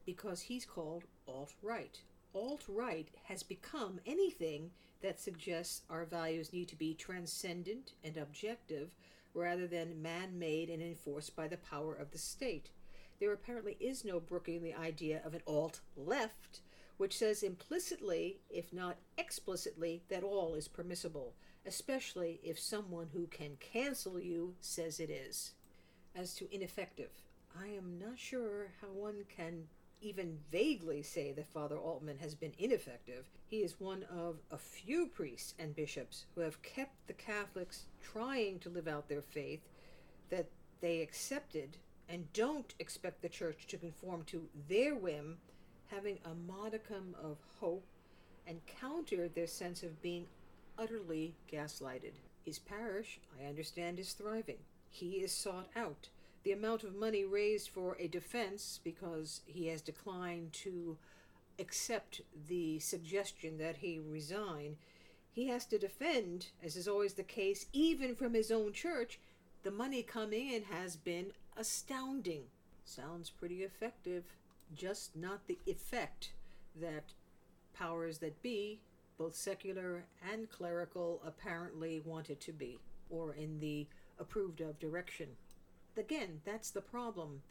because 0.05 0.41
he's 0.41 0.65
called 0.65 1.05
alt 1.27 1.53
right. 1.61 2.01
Alt 2.33 2.63
right 2.67 3.07
has 3.23 3.43
become 3.43 3.99
anything 4.05 4.71
that 5.01 5.19
suggests 5.19 5.81
our 5.89 6.05
values 6.05 6.53
need 6.53 6.67
to 6.69 6.75
be 6.75 6.93
transcendent 6.93 7.93
and 8.03 8.17
objective 8.17 8.89
rather 9.33 9.67
than 9.67 10.01
man 10.01 10.37
made 10.37 10.69
and 10.69 10.81
enforced 10.81 11.35
by 11.35 11.47
the 11.47 11.57
power 11.57 11.95
of 11.95 12.11
the 12.11 12.17
state. 12.17 12.69
There 13.21 13.33
apparently 13.33 13.77
is 13.79 14.03
no 14.03 14.19
brooking 14.19 14.63
the 14.63 14.73
idea 14.73 15.21
of 15.23 15.35
an 15.35 15.43
alt 15.45 15.81
left, 15.95 16.61
which 16.97 17.15
says 17.15 17.43
implicitly, 17.43 18.39
if 18.49 18.73
not 18.73 18.97
explicitly, 19.15 20.01
that 20.09 20.23
all 20.23 20.55
is 20.55 20.67
permissible, 20.67 21.35
especially 21.63 22.39
if 22.43 22.59
someone 22.59 23.09
who 23.13 23.27
can 23.27 23.57
cancel 23.59 24.19
you 24.19 24.55
says 24.59 24.99
it 24.99 25.11
is. 25.11 25.53
As 26.15 26.33
to 26.33 26.51
ineffective, 26.51 27.11
I 27.55 27.67
am 27.67 27.99
not 27.99 28.17
sure 28.17 28.71
how 28.81 28.87
one 28.87 29.25
can 29.29 29.67
even 30.01 30.39
vaguely 30.51 31.03
say 31.03 31.31
that 31.33 31.53
Father 31.53 31.77
Altman 31.77 32.17
has 32.17 32.33
been 32.33 32.53
ineffective. 32.57 33.25
He 33.45 33.57
is 33.57 33.79
one 33.79 34.01
of 34.09 34.39
a 34.49 34.57
few 34.57 35.05
priests 35.05 35.53
and 35.59 35.75
bishops 35.75 36.25
who 36.33 36.41
have 36.41 36.63
kept 36.63 37.05
the 37.05 37.13
Catholics 37.13 37.85
trying 38.01 38.57
to 38.61 38.69
live 38.69 38.87
out 38.87 39.09
their 39.09 39.21
faith 39.21 39.61
that 40.31 40.49
they 40.79 41.01
accepted 41.01 41.77
and 42.11 42.31
don't 42.33 42.73
expect 42.79 43.21
the 43.21 43.29
church 43.29 43.65
to 43.67 43.77
conform 43.77 44.23
to 44.23 44.49
their 44.67 44.93
whim, 44.95 45.37
having 45.87 46.19
a 46.25 46.51
modicum 46.51 47.15
of 47.21 47.37
hope 47.59 47.85
and 48.45 48.59
counter 48.65 49.29
their 49.29 49.47
sense 49.47 49.81
of 49.81 50.01
being 50.01 50.25
utterly 50.77 51.35
gaslighted. 51.51 52.13
His 52.43 52.59
parish, 52.59 53.19
I 53.39 53.45
understand, 53.47 53.99
is 53.99 54.13
thriving. 54.13 54.57
He 54.89 55.17
is 55.17 55.31
sought 55.31 55.69
out 55.75 56.09
the 56.43 56.51
amount 56.51 56.83
of 56.83 56.95
money 56.95 57.23
raised 57.23 57.69
for 57.69 57.95
a 57.99 58.07
defense 58.07 58.79
because 58.83 59.41
he 59.45 59.67
has 59.67 59.81
declined 59.81 60.51
to 60.53 60.97
accept 61.59 62.21
the 62.49 62.79
suggestion 62.79 63.57
that 63.59 63.77
he 63.77 63.99
resign, 63.99 64.75
he 65.31 65.47
has 65.47 65.65
to 65.65 65.77
defend, 65.77 66.47
as 66.61 66.75
is 66.75 66.87
always 66.87 67.13
the 67.13 67.23
case, 67.23 67.67
even 67.71 68.15
from 68.15 68.33
his 68.33 68.51
own 68.51 68.73
church. 68.73 69.19
The 69.63 69.71
money 69.71 70.03
coming 70.03 70.49
in 70.49 70.63
has 70.63 70.95
been 70.95 71.31
astounding. 71.57 72.43
Sounds 72.85 73.29
pretty 73.29 73.63
effective, 73.63 74.23
just 74.75 75.15
not 75.15 75.47
the 75.47 75.59
effect 75.65 76.31
that 76.79 77.13
powers 77.73 78.17
that 78.19 78.41
be, 78.41 78.79
both 79.17 79.35
secular 79.35 80.05
and 80.31 80.49
clerical, 80.49 81.21
apparently 81.25 82.01
want 82.05 82.29
it 82.29 82.41
to 82.41 82.51
be, 82.51 82.79
or 83.09 83.33
in 83.33 83.59
the 83.59 83.87
approved 84.19 84.61
of 84.61 84.79
direction 84.79 85.27
again, 85.97 86.41
that's 86.45 86.71
the 86.71 86.81
problem. 86.81 87.41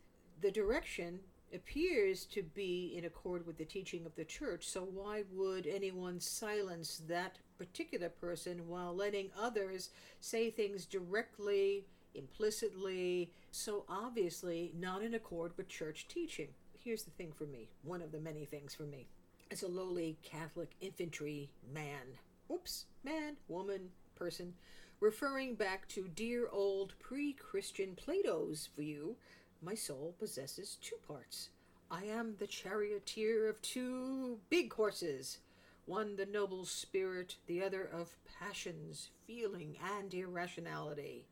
The 0.41 0.51
direction 0.51 1.21
appears 1.53 2.25
to 2.27 2.43
be 2.43 2.95
in 2.97 3.05
accord 3.05 3.47
with 3.47 3.59
the 3.59 3.65
teaching 3.65 4.07
of 4.07 4.15
the 4.15 4.25
church, 4.25 4.67
so 4.67 4.83
why 4.83 5.25
would 5.33 5.67
anyone 5.67 6.21
silence 6.21 7.03
that 7.09 7.39
particular 7.59 8.09
person 8.09 8.69
while 8.69 8.95
letting 8.95 9.31
others 9.39 9.91
say 10.21 10.51
things 10.51 10.87
directly, 10.87 11.85
implicitly, 12.15 13.31
so 13.51 13.85
obviously 13.89 14.73
not 14.79 15.03
in 15.03 15.15
accord 15.15 15.53
with 15.57 15.69
church 15.69 16.07
teaching? 16.09 16.49
Here's 16.83 17.03
the 17.03 17.11
thing 17.11 17.33
for 17.33 17.45
me, 17.45 17.69
one 17.83 18.03
of 18.03 18.13
the 18.13 18.21
many 18.21 18.45
things 18.45 18.75
for 18.75 18.85
me. 18.85 19.07
As 19.51 19.63
a 19.63 19.69
lowly 19.69 20.17
Catholic 20.23 20.71
infantry 20.81 21.51
man, 21.73 22.19
oops, 22.51 22.87
man, 23.05 23.37
woman, 23.49 23.91
person, 24.15 24.55
Referring 25.01 25.55
back 25.55 25.89
to 25.89 26.09
dear 26.09 26.47
old 26.53 26.93
pre 26.99 27.33
Christian 27.33 27.97
Plato's 27.97 28.69
view, 28.77 29.17
my 29.63 29.75
soul 29.75 30.15
possesses 30.19 30.77
two 30.83 30.97
parts. 31.09 31.49
I 31.91 32.05
am 32.05 32.37
the 32.39 32.47
charioteer 32.47 33.49
of 33.49 33.63
two 33.63 34.41
big 34.51 34.75
horses, 34.75 35.39
one 35.87 36.17
the 36.17 36.27
noble 36.27 36.67
spirit, 36.67 37.37
the 37.47 37.65
other 37.65 37.83
of 37.91 38.15
passions, 38.39 39.09
feeling, 39.27 39.79
and 39.97 40.13
irrationality. 40.13 41.25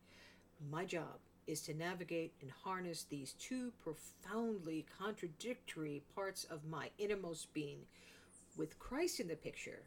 My 0.67 0.83
job 0.83 1.19
is 1.47 1.61
to 1.61 1.73
navigate 1.73 2.33
and 2.41 2.51
harness 2.51 3.03
these 3.03 3.33
two 3.39 3.71
profoundly 3.81 4.85
contradictory 4.99 6.03
parts 6.13 6.43
of 6.43 6.65
my 6.65 6.89
innermost 6.97 7.53
being. 7.53 7.79
With 8.57 8.77
Christ 8.77 9.21
in 9.21 9.29
the 9.29 9.35
picture, 9.35 9.83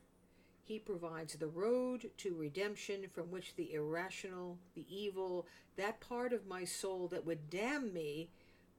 He 0.65 0.79
provides 0.79 1.35
the 1.35 1.47
road 1.47 2.11
to 2.17 2.35
redemption 2.35 3.05
from 3.13 3.31
which 3.31 3.55
the 3.55 3.75
irrational, 3.75 4.59
the 4.75 4.87
evil, 4.89 5.47
that 5.77 6.01
part 6.01 6.33
of 6.33 6.47
my 6.47 6.65
soul 6.65 7.07
that 7.09 7.27
would 7.27 7.51
damn 7.51 7.93
me, 7.93 8.31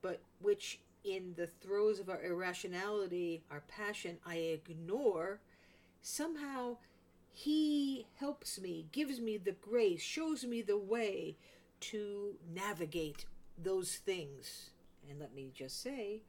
but 0.01 0.19
which 0.41 0.79
in 1.03 1.33
the 1.38 1.47
throes 1.47 2.00
of 2.00 2.09
our 2.09 2.23
irrationality, 2.23 3.43
our 3.51 3.62
passion, 3.67 4.17
I 4.25 4.35
ignore, 4.38 5.39
somehow 6.01 6.77
He 7.31 8.07
helps 8.15 8.59
me, 8.59 8.88
gives 8.91 9.19
me 9.21 9.38
the 9.38 9.51
grace, 9.51 10.01
shows 10.01 10.43
me 10.43 10.63
the 10.63 10.77
way 10.77 11.38
to 11.91 12.35
navigate 12.53 13.25
those 13.61 13.95
things. 13.95 14.69
And 15.09 15.19
let 15.19 15.35
me 15.35 15.51
just 15.53 15.81
say, 15.81 16.21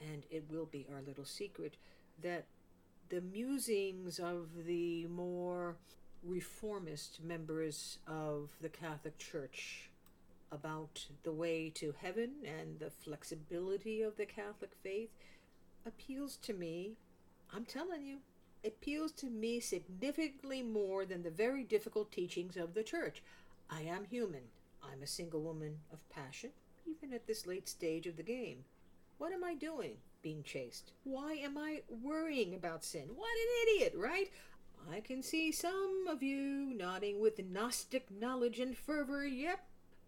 and 0.00 0.24
it 0.30 0.44
will 0.50 0.66
be 0.66 0.86
our 0.92 1.02
little 1.06 1.24
secret, 1.24 1.76
that 2.22 2.46
the 3.08 3.20
musings 3.20 4.18
of 4.18 4.48
the 4.66 5.06
more 5.06 5.76
reformist 6.22 7.22
members 7.22 7.98
of 8.06 8.50
the 8.60 8.68
Catholic 8.68 9.18
Church 9.18 9.88
about 10.50 11.06
the 11.22 11.32
way 11.32 11.70
to 11.70 11.94
heaven 12.00 12.30
and 12.44 12.78
the 12.78 12.90
flexibility 12.90 14.02
of 14.02 14.16
the 14.16 14.26
Catholic 14.26 14.72
faith 14.82 15.10
appeals 15.86 16.36
to 16.38 16.52
me, 16.52 16.92
I'm 17.54 17.64
telling 17.64 18.04
you, 18.04 18.18
appeals 18.64 19.12
to 19.12 19.26
me 19.26 19.60
significantly 19.60 20.62
more 20.62 21.04
than 21.04 21.22
the 21.22 21.30
very 21.30 21.62
difficult 21.62 22.10
teachings 22.10 22.56
of 22.56 22.74
the 22.74 22.82
Church. 22.82 23.22
I 23.70 23.82
am 23.82 24.04
human. 24.04 24.42
I'm 24.82 25.02
a 25.02 25.06
single 25.06 25.40
woman 25.40 25.78
of 25.92 26.08
passion, 26.08 26.50
even 26.86 27.12
at 27.12 27.26
this 27.26 27.46
late 27.46 27.68
stage 27.68 28.06
of 28.06 28.16
the 28.16 28.22
game. 28.22 28.64
What 29.18 29.32
am 29.32 29.44
I 29.44 29.54
doing 29.54 29.96
being 30.22 30.42
chaste? 30.42 30.92
Why 31.04 31.32
am 31.34 31.58
I 31.58 31.82
worrying 32.02 32.54
about 32.54 32.84
sin? 32.84 33.08
What 33.14 33.30
an 33.30 33.74
idiot, 33.74 33.94
right? 33.96 34.30
I 34.90 35.00
can 35.00 35.22
see 35.22 35.52
some 35.52 36.06
of 36.08 36.22
you 36.22 36.72
nodding 36.76 37.20
with 37.20 37.38
Gnostic 37.44 38.06
knowledge 38.10 38.60
and 38.60 38.76
fervor. 38.76 39.26
Yep, 39.26 39.60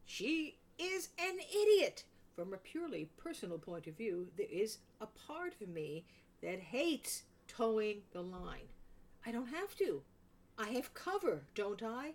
she 0.04 0.58
is 0.78 1.08
an 1.18 1.38
idiot. 1.50 2.04
From 2.34 2.54
a 2.54 2.58
purely 2.58 3.10
personal 3.16 3.58
point 3.58 3.86
of 3.86 3.96
view, 3.96 4.28
there 4.36 4.46
is 4.50 4.78
a 5.00 5.06
part 5.06 5.54
of 5.60 5.68
me 5.68 6.04
that 6.42 6.58
hates 6.60 7.24
toeing 7.48 8.02
the 8.12 8.22
line. 8.22 8.68
I 9.26 9.32
don't 9.32 9.48
have 9.48 9.74
to. 9.76 10.02
I 10.56 10.68
have 10.68 10.94
cover, 10.94 11.42
don't 11.54 11.82
I? 11.82 12.14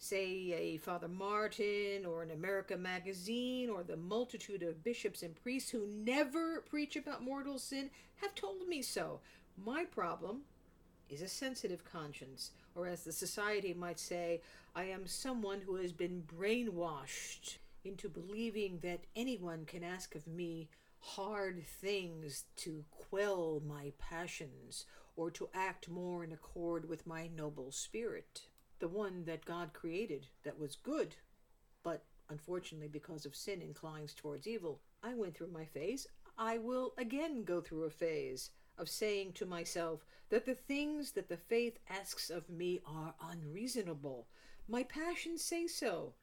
Say 0.00 0.52
a 0.56 0.76
Father 0.76 1.08
Martin 1.08 2.06
or 2.06 2.22
an 2.22 2.30
America 2.30 2.76
magazine 2.76 3.68
or 3.68 3.82
the 3.82 3.96
multitude 3.96 4.62
of 4.62 4.84
bishops 4.84 5.24
and 5.24 5.34
priests 5.34 5.70
who 5.70 5.88
never 5.88 6.60
preach 6.60 6.94
about 6.94 7.24
mortal 7.24 7.58
sin 7.58 7.90
have 8.16 8.34
told 8.36 8.68
me 8.68 8.80
so. 8.80 9.20
My 9.56 9.84
problem 9.84 10.42
is 11.10 11.20
a 11.20 11.28
sensitive 11.28 11.84
conscience, 11.84 12.52
or 12.76 12.86
as 12.86 13.02
the 13.02 13.12
society 13.12 13.74
might 13.74 13.98
say, 13.98 14.40
I 14.74 14.84
am 14.84 15.06
someone 15.06 15.62
who 15.62 15.74
has 15.76 15.92
been 15.92 16.22
brainwashed 16.22 17.58
into 17.84 18.08
believing 18.08 18.78
that 18.82 19.00
anyone 19.16 19.64
can 19.64 19.82
ask 19.82 20.14
of 20.14 20.28
me 20.28 20.68
hard 21.00 21.64
things 21.66 22.44
to 22.56 22.84
quell 22.90 23.60
my 23.66 23.92
passions 23.98 24.84
or 25.16 25.30
to 25.32 25.48
act 25.52 25.88
more 25.88 26.22
in 26.22 26.30
accord 26.30 26.88
with 26.88 27.06
my 27.06 27.28
noble 27.36 27.72
spirit, 27.72 28.42
the 28.78 28.88
one 28.88 29.24
that 29.24 29.44
God 29.44 29.72
created 29.72 30.26
that 30.44 30.58
was 30.58 30.76
good, 30.76 31.16
but 31.82 32.04
unfortunately 32.28 32.88
because 32.88 33.26
of 33.26 33.34
sin 33.34 33.62
inclines 33.62 34.14
towards 34.14 34.46
evil. 34.46 34.80
I 35.02 35.14
went 35.14 35.36
through 35.36 35.52
my 35.52 35.64
phase. 35.64 36.06
I 36.36 36.58
will 36.58 36.94
again 36.98 37.44
go 37.44 37.60
through 37.60 37.84
a 37.84 37.90
phase 37.90 38.50
of 38.76 38.88
saying 38.88 39.32
to 39.32 39.46
myself 39.46 40.04
that 40.30 40.46
the 40.46 40.54
things 40.54 41.12
that 41.12 41.28
the 41.28 41.36
faith 41.36 41.78
asks 41.88 42.30
of 42.30 42.48
me 42.48 42.80
are 42.86 43.14
unreasonable. 43.30 44.26
My 44.68 44.82
passions 44.82 45.42
say 45.42 45.66
so. 45.66 46.14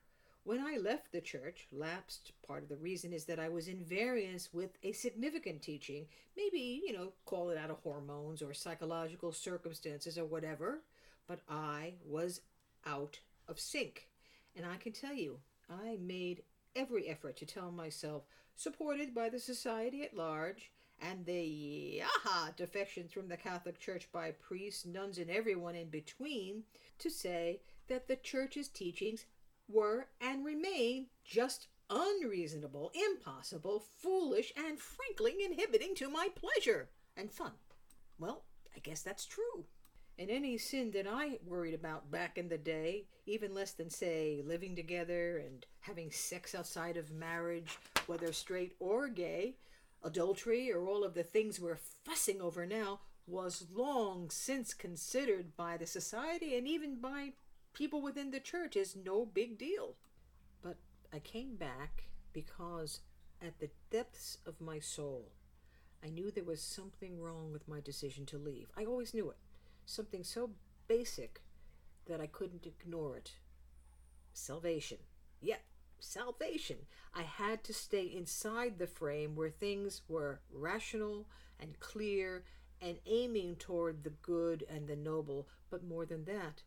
When 0.43 0.61
I 0.61 0.77
left 0.77 1.11
the 1.11 1.21
church, 1.21 1.67
lapsed, 1.71 2.31
part 2.45 2.61
of 2.61 2.69
the 2.69 2.75
reason 2.75 3.11
is 3.11 3.25
that 3.25 3.39
I 3.39 3.49
was 3.49 3.67
in 3.67 3.83
variance 3.83 4.53
with 4.53 4.77
a 4.83 4.91
significant 4.91 5.63
teaching. 5.63 6.05
Maybe, 6.37 6.83
you 6.85 6.93
know, 6.93 7.13
call 7.25 7.49
it 7.49 7.57
out 7.57 7.71
of 7.71 7.79
hormones 7.79 8.43
or 8.43 8.53
psychological 8.53 9.31
circumstances 9.31 10.19
or 10.19 10.25
whatever, 10.25 10.81
but 11.27 11.39
I 11.49 11.95
was 12.05 12.41
out 12.85 13.19
of 13.47 13.59
sync. 13.59 14.07
And 14.55 14.65
I 14.65 14.77
can 14.77 14.93
tell 14.93 15.13
you, 15.13 15.39
I 15.69 15.97
made 15.99 16.43
every 16.75 17.07
effort 17.07 17.37
to 17.37 17.45
tell 17.45 17.71
myself, 17.71 18.23
supported 18.55 19.13
by 19.13 19.29
the 19.29 19.39
society 19.39 20.03
at 20.03 20.15
large, 20.15 20.71
and 21.01 21.25
the 21.25 22.01
aha 22.03 22.51
defections 22.55 23.11
from 23.11 23.27
the 23.27 23.37
Catholic 23.37 23.79
Church 23.79 24.07
by 24.11 24.31
priests, 24.31 24.85
nuns, 24.85 25.17
and 25.17 25.29
everyone 25.29 25.75
in 25.75 25.89
between 25.89 26.63
to 26.99 27.09
say 27.09 27.61
that 27.87 28.07
the 28.07 28.15
Church's 28.15 28.69
teachings 28.69 29.25
were 29.67 30.07
and 30.21 30.45
remain 30.45 31.07
just 31.23 31.67
unreasonable, 31.89 32.91
impossible, 32.93 33.83
foolish, 33.99 34.53
and 34.57 34.79
frankly 34.79 35.35
inhibiting 35.43 35.95
to 35.95 36.09
my 36.09 36.29
pleasure 36.35 36.89
and 37.17 37.31
fun. 37.31 37.51
Well, 38.17 38.43
I 38.75 38.79
guess 38.79 39.01
that's 39.01 39.25
true. 39.25 39.65
And 40.17 40.29
any 40.29 40.57
sin 40.57 40.91
that 40.91 41.07
I 41.07 41.39
worried 41.45 41.73
about 41.73 42.09
back 42.09 42.37
in 42.37 42.47
the 42.47 42.57
day, 42.57 43.05
even 43.25 43.53
less 43.53 43.71
than, 43.71 43.89
say, 43.89 44.41
living 44.45 44.75
together 44.75 45.37
and 45.37 45.65
having 45.81 46.09
sex 46.09 46.55
outside 46.55 46.95
of 46.95 47.11
marriage, 47.11 47.77
whether 48.07 48.31
straight 48.31 48.75
or 48.79 49.09
gay, 49.09 49.55
adultery, 50.03 50.71
or 50.71 50.85
all 50.85 51.03
of 51.03 51.15
the 51.15 51.23
things 51.23 51.59
we're 51.59 51.75
fussing 51.75 52.41
over 52.41 52.65
now, 52.65 53.01
was 53.27 53.65
long 53.73 54.29
since 54.29 54.73
considered 54.73 55.57
by 55.57 55.75
the 55.75 55.87
society 55.87 56.55
and 56.55 56.67
even 56.67 57.01
by 57.01 57.33
people 57.73 58.01
within 58.01 58.31
the 58.31 58.39
church 58.39 58.77
as 58.77 58.95
no 58.95 59.25
big 59.25 59.57
deal. 59.57 59.95
But 60.61 60.77
I 61.11 61.19
came 61.19 61.55
back 61.55 62.05
because 62.31 63.01
at 63.41 63.59
the 63.59 63.69
depths 63.89 64.37
of 64.45 64.61
my 64.61 64.79
soul, 64.79 65.31
I 66.03 66.09
knew 66.09 66.31
there 66.31 66.43
was 66.43 66.61
something 66.61 67.19
wrong 67.19 67.51
with 67.51 67.67
my 67.67 67.79
decision 67.81 68.25
to 68.27 68.37
leave. 68.37 68.69
I 68.77 68.85
always 68.85 69.13
knew 69.13 69.29
it. 69.29 69.37
Something 69.85 70.23
so 70.23 70.51
basic 70.87 71.41
that 72.07 72.21
I 72.21 72.27
couldn't 72.27 72.65
ignore 72.65 73.17
it. 73.17 73.33
Salvation. 74.33 74.97
Yep, 75.41 75.61
salvation. 75.99 76.77
I 77.13 77.23
had 77.23 77.63
to 77.65 77.73
stay 77.73 78.03
inside 78.03 78.77
the 78.77 78.87
frame 78.87 79.35
where 79.35 79.49
things 79.49 80.01
were 80.07 80.41
rational 80.51 81.27
and 81.59 81.79
clear 81.79 82.43
and 82.81 82.97
aiming 83.05 83.55
toward 83.55 84.03
the 84.03 84.09
good 84.09 84.65
and 84.69 84.87
the 84.87 84.95
noble, 84.95 85.47
but 85.69 85.83
more 85.83 86.05
than 86.05 86.25
that, 86.25 86.63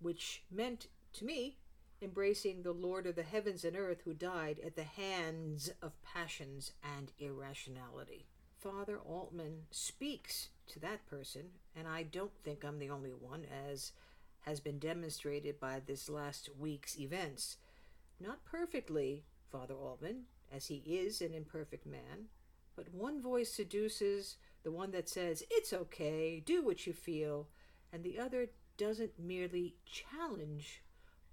which 0.00 0.42
meant 0.50 0.88
to 1.14 1.24
me 1.24 1.58
embracing 2.02 2.62
the 2.62 2.72
Lord 2.72 3.06
of 3.06 3.14
the 3.14 3.22
heavens 3.22 3.64
and 3.64 3.76
earth 3.76 4.02
who 4.04 4.12
died 4.12 4.58
at 4.64 4.74
the 4.74 4.82
hands 4.82 5.70
of 5.80 6.02
passions 6.02 6.72
and 6.82 7.12
irrationality. 7.18 8.26
Father 8.58 8.98
Altman 8.98 9.62
speaks 9.70 10.48
to 10.68 10.80
that 10.80 11.06
person, 11.06 11.42
and 11.76 11.86
I 11.86 12.02
don't 12.02 12.32
think 12.44 12.64
I'm 12.64 12.78
the 12.78 12.90
only 12.90 13.10
one, 13.10 13.44
as 13.68 13.92
has 14.42 14.60
been 14.60 14.78
demonstrated 14.78 15.60
by 15.60 15.80
this 15.80 16.08
last 16.08 16.50
week's 16.58 16.98
events. 16.98 17.56
Not 18.20 18.44
perfectly, 18.44 19.24
Father 19.50 19.74
Altman, 19.74 20.24
as 20.52 20.66
he 20.66 20.82
is 20.86 21.20
an 21.20 21.34
imperfect 21.34 21.86
man, 21.86 22.28
but 22.76 22.92
one 22.92 23.20
voice 23.20 23.52
seduces, 23.52 24.36
the 24.62 24.70
one 24.70 24.90
that 24.92 25.08
says, 25.08 25.44
It's 25.50 25.72
okay, 25.72 26.42
do 26.44 26.64
what 26.64 26.86
you 26.86 26.92
feel, 26.92 27.48
and 27.92 28.02
the 28.02 28.18
other 28.18 28.48
doesn't 28.76 29.18
merely 29.18 29.74
challenge, 29.84 30.82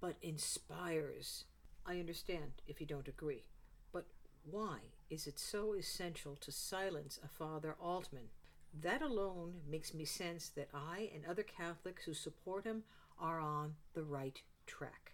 but 0.00 0.16
inspires. 0.22 1.44
I 1.86 1.98
understand 1.98 2.62
if 2.66 2.80
you 2.80 2.86
don't 2.86 3.08
agree, 3.08 3.44
but 3.92 4.06
why 4.44 4.78
is 5.08 5.26
it 5.26 5.38
so 5.38 5.74
essential 5.74 6.36
to 6.40 6.52
silence 6.52 7.18
a 7.24 7.28
Father 7.28 7.74
Altman? 7.80 8.28
That 8.72 9.02
alone 9.02 9.60
makes 9.68 9.92
me 9.92 10.04
sense 10.04 10.48
that 10.50 10.68
I 10.72 11.10
and 11.14 11.26
other 11.26 11.42
Catholics 11.42 12.04
who 12.04 12.14
support 12.14 12.64
him 12.64 12.84
are 13.18 13.40
on 13.40 13.74
the 13.94 14.04
right 14.04 14.40
track. 14.66 15.12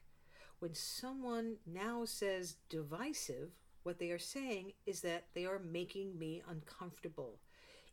When 0.58 0.74
someone 0.74 1.56
now 1.66 2.04
says 2.04 2.56
divisive, 2.68 3.50
what 3.82 3.98
they 3.98 4.10
are 4.10 4.18
saying 4.18 4.72
is 4.84 5.00
that 5.02 5.26
they 5.34 5.46
are 5.46 5.58
making 5.58 6.18
me 6.18 6.42
uncomfortable. 6.48 7.40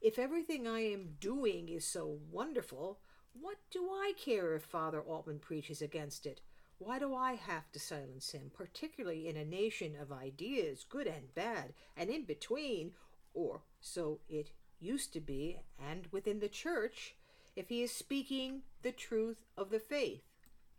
If 0.02 0.20
everything 0.20 0.68
I 0.68 0.82
am 0.82 1.16
doing 1.20 1.70
is 1.70 1.86
so 1.86 2.20
wonderful, 2.32 3.00
what 3.40 3.58
do 3.72 3.90
I 3.90 4.14
care 4.18 4.56
if 4.56 4.64
Father 4.64 5.02
Altman 5.02 5.40
preaches 5.40 5.82
against 5.82 6.26
it? 6.26 6.42
Why 6.78 7.00
do 7.00 7.16
I 7.16 7.36
have 7.36 7.72
to 7.72 7.80
silence 7.80 8.32
him, 8.32 8.52
particularly 8.54 9.28
in 9.28 9.38
a 9.38 9.46
nation 9.46 9.96
of 10.00 10.12
ideas, 10.12 10.86
good 10.88 11.08
and 11.08 11.34
bad, 11.34 11.74
and 11.96 12.10
in 12.10 12.26
between, 12.26 12.92
or 13.34 13.62
so 13.80 14.20
it 14.28 14.52
used 14.84 15.14
to 15.14 15.22
be, 15.22 15.60
and 15.80 16.08
within 16.12 16.40
the 16.40 16.50
church, 16.50 17.16
if 17.56 17.70
he 17.70 17.82
is 17.84 17.92
speaking 17.92 18.62
the 18.82 18.92
truth 18.92 19.46
of 19.58 19.70
the 19.70 19.80
faith? 19.80 20.24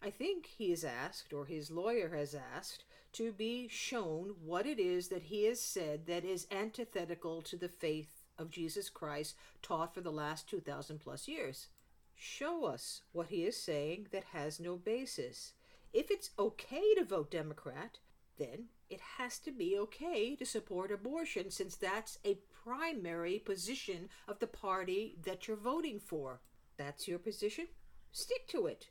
I 0.03 0.11
think 0.11 0.47
he 0.47 0.71
is 0.71 0.85
asked, 0.85 1.33
or 1.33 1.47
his 1.47 1.71
lawyer 1.71 2.11
has 2.15 2.35
asked, 2.35 2.85
to 3.13 3.33
be 3.33 3.69
shown 3.69 4.35
what 4.45 4.67
it 4.67 4.79
is 4.79 5.09
that 5.09 5.23
he 5.23 5.45
has 5.45 5.61
said 5.61 6.07
that 6.07 6.25
is 6.25 6.47
antithetical 6.51 7.41
to 7.43 7.57
the 7.57 7.69
faith 7.69 8.25
of 8.37 8.51
Jesus 8.51 8.91
Christ 8.91 9.37
taught 9.63 9.95
for 9.95 10.01
the 10.01 10.11
last 10.13 10.49
2,000 10.51 10.99
plus 10.99 11.27
years. 11.29 11.69
show 12.17 12.65
us 12.65 13.03
what 13.13 13.29
he 13.29 13.45
is 13.45 13.57
saying 13.57 14.09
that 14.13 14.25
has 14.33 14.61
no 14.61 14.77
basis. 14.77 15.53
If 15.93 16.11
it's 16.11 16.31
okay 16.39 16.95
to 16.97 17.05
vote 17.05 17.31
Democrat, 17.31 17.99
then 18.39 18.67
it 18.91 19.01
has 19.19 19.39
to 19.41 19.53
be 19.53 19.79
okay 19.79 20.35
to 20.37 20.45
support 20.45 20.91
abortion 20.91 21.51
since 21.51 21.77
that's 21.77 22.19
a 22.25 22.39
primary 22.65 23.39
position 23.39 24.09
of 24.27 24.39
the 24.39 24.47
party 24.47 25.17
that 25.25 25.47
you're 25.47 25.57
voting 25.57 26.01
for. 26.01 26.41
That's 26.77 27.07
your 27.07 27.19
position? 27.19 27.67
Stick 28.13 28.49
to 28.49 28.67
it. 28.67 28.89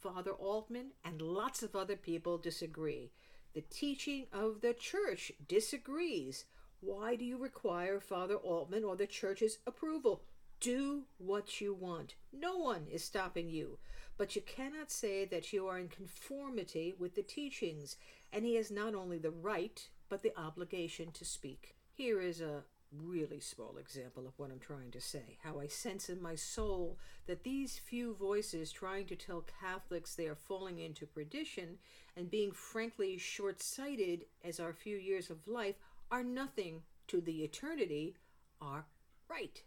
Father 0.00 0.32
Altman 0.32 0.92
and 1.04 1.22
lots 1.22 1.62
of 1.62 1.74
other 1.74 1.96
people 1.96 2.36
disagree. 2.36 3.12
The 3.54 3.62
teaching 3.62 4.26
of 4.32 4.60
the 4.60 4.74
church 4.74 5.32
disagrees. 5.48 6.44
Why 6.80 7.16
do 7.16 7.24
you 7.24 7.38
require 7.38 8.00
Father 8.00 8.36
Altman 8.36 8.84
or 8.84 8.96
the 8.96 9.06
church's 9.06 9.58
approval? 9.66 10.24
Do 10.60 11.04
what 11.18 11.60
you 11.60 11.72
want. 11.72 12.16
No 12.32 12.58
one 12.58 12.86
is 12.90 13.04
stopping 13.04 13.48
you. 13.48 13.78
But 14.18 14.36
you 14.36 14.42
cannot 14.42 14.90
say 14.90 15.24
that 15.24 15.52
you 15.52 15.66
are 15.66 15.78
in 15.78 15.88
conformity 15.88 16.94
with 16.98 17.14
the 17.14 17.22
teachings, 17.22 17.96
and 18.32 18.44
he 18.44 18.54
has 18.56 18.70
not 18.70 18.94
only 18.94 19.18
the 19.18 19.30
right, 19.30 19.88
but 20.08 20.22
the 20.22 20.38
obligation 20.38 21.10
to 21.12 21.24
speak. 21.24 21.74
Here 21.92 22.20
is 22.20 22.40
a 22.40 22.64
really 23.02 23.40
small 23.40 23.76
example 23.78 24.26
of 24.26 24.32
what 24.36 24.50
I'm 24.50 24.58
trying 24.58 24.90
to 24.92 25.00
say. 25.00 25.38
How 25.42 25.60
I 25.60 25.66
sense 25.66 26.08
in 26.08 26.22
my 26.22 26.34
soul 26.34 26.98
that 27.26 27.44
these 27.44 27.78
few 27.78 28.14
voices 28.14 28.72
trying 28.72 29.06
to 29.06 29.16
tell 29.16 29.44
Catholics 29.60 30.14
they 30.14 30.26
are 30.26 30.34
falling 30.34 30.78
into 30.78 31.06
perdition 31.06 31.78
and 32.16 32.30
being 32.30 32.52
frankly 32.52 33.18
short 33.18 33.62
sighted 33.62 34.26
as 34.44 34.60
our 34.60 34.72
few 34.72 34.96
years 34.96 35.30
of 35.30 35.46
life 35.46 35.76
are 36.10 36.24
nothing 36.24 36.82
to 37.08 37.20
the 37.20 37.42
eternity 37.42 38.14
are 38.60 38.86
right. 39.28 39.62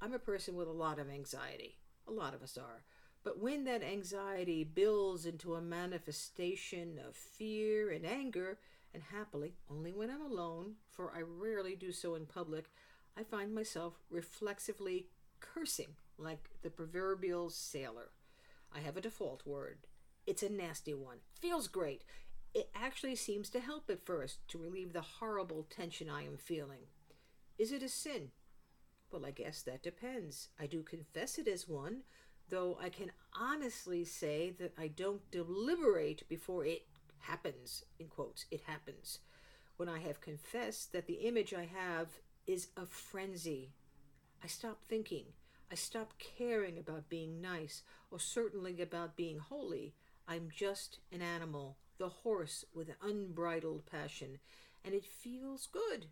I'm 0.00 0.12
a 0.12 0.18
person 0.18 0.54
with 0.54 0.68
a 0.68 0.72
lot 0.72 0.98
of 0.98 1.08
anxiety. 1.08 1.78
A 2.08 2.12
lot 2.12 2.34
of 2.34 2.42
us 2.42 2.58
are. 2.58 2.82
But 3.22 3.40
when 3.40 3.64
that 3.64 3.82
anxiety 3.82 4.64
builds 4.64 5.24
into 5.24 5.54
a 5.54 5.62
manifestation 5.62 7.00
of 7.08 7.16
fear 7.16 7.90
and 7.90 8.04
anger, 8.04 8.58
and 8.94 9.02
happily, 9.12 9.54
only 9.70 9.92
when 9.92 10.10
I'm 10.10 10.22
alone, 10.22 10.74
for 10.90 11.12
I 11.14 11.20
rarely 11.20 11.74
do 11.74 11.92
so 11.92 12.14
in 12.14 12.26
public, 12.26 12.66
I 13.16 13.24
find 13.24 13.54
myself 13.54 13.94
reflexively 14.10 15.08
cursing 15.40 15.96
like 16.16 16.50
the 16.62 16.70
proverbial 16.70 17.50
sailor. 17.50 18.10
I 18.72 18.80
have 18.80 18.96
a 18.96 19.00
default 19.00 19.44
word. 19.44 19.78
It's 20.26 20.42
a 20.42 20.48
nasty 20.48 20.94
one. 20.94 21.18
Feels 21.40 21.68
great. 21.68 22.04
It 22.54 22.70
actually 22.74 23.16
seems 23.16 23.50
to 23.50 23.60
help 23.60 23.90
at 23.90 24.06
first 24.06 24.46
to 24.48 24.58
relieve 24.58 24.92
the 24.92 25.00
horrible 25.00 25.66
tension 25.68 26.08
I 26.08 26.24
am 26.24 26.36
feeling. 26.36 26.86
Is 27.58 27.72
it 27.72 27.82
a 27.82 27.88
sin? 27.88 28.30
Well, 29.10 29.26
I 29.26 29.32
guess 29.32 29.62
that 29.62 29.82
depends. 29.82 30.48
I 30.58 30.66
do 30.66 30.82
confess 30.82 31.38
it 31.38 31.46
as 31.46 31.68
one, 31.68 32.02
though 32.48 32.78
I 32.80 32.88
can 32.88 33.12
honestly 33.38 34.04
say 34.04 34.54
that 34.58 34.72
I 34.78 34.88
don't 34.88 35.30
deliberate 35.30 36.28
before 36.28 36.64
it 36.64 36.86
happens, 37.24 37.84
in 37.98 38.06
quotes, 38.08 38.46
it 38.50 38.62
happens. 38.66 39.18
When 39.76 39.88
I 39.88 39.98
have 40.00 40.20
confessed 40.20 40.92
that 40.92 41.06
the 41.06 41.26
image 41.26 41.52
I 41.52 41.66
have 41.66 42.08
is 42.46 42.68
a 42.76 42.86
frenzy, 42.86 43.72
I 44.42 44.46
stop 44.46 44.82
thinking. 44.88 45.24
I 45.72 45.74
stop 45.74 46.14
caring 46.18 46.78
about 46.78 47.08
being 47.08 47.40
nice, 47.40 47.82
or 48.10 48.20
certainly 48.20 48.80
about 48.80 49.16
being 49.16 49.38
holy. 49.38 49.94
I'm 50.28 50.48
just 50.54 51.00
an 51.10 51.22
animal, 51.22 51.76
the 51.98 52.08
horse 52.08 52.64
with 52.74 52.94
unbridled 53.02 53.86
passion, 53.86 54.38
and 54.84 54.94
it 54.94 55.04
feels 55.04 55.66
good. 55.66 56.06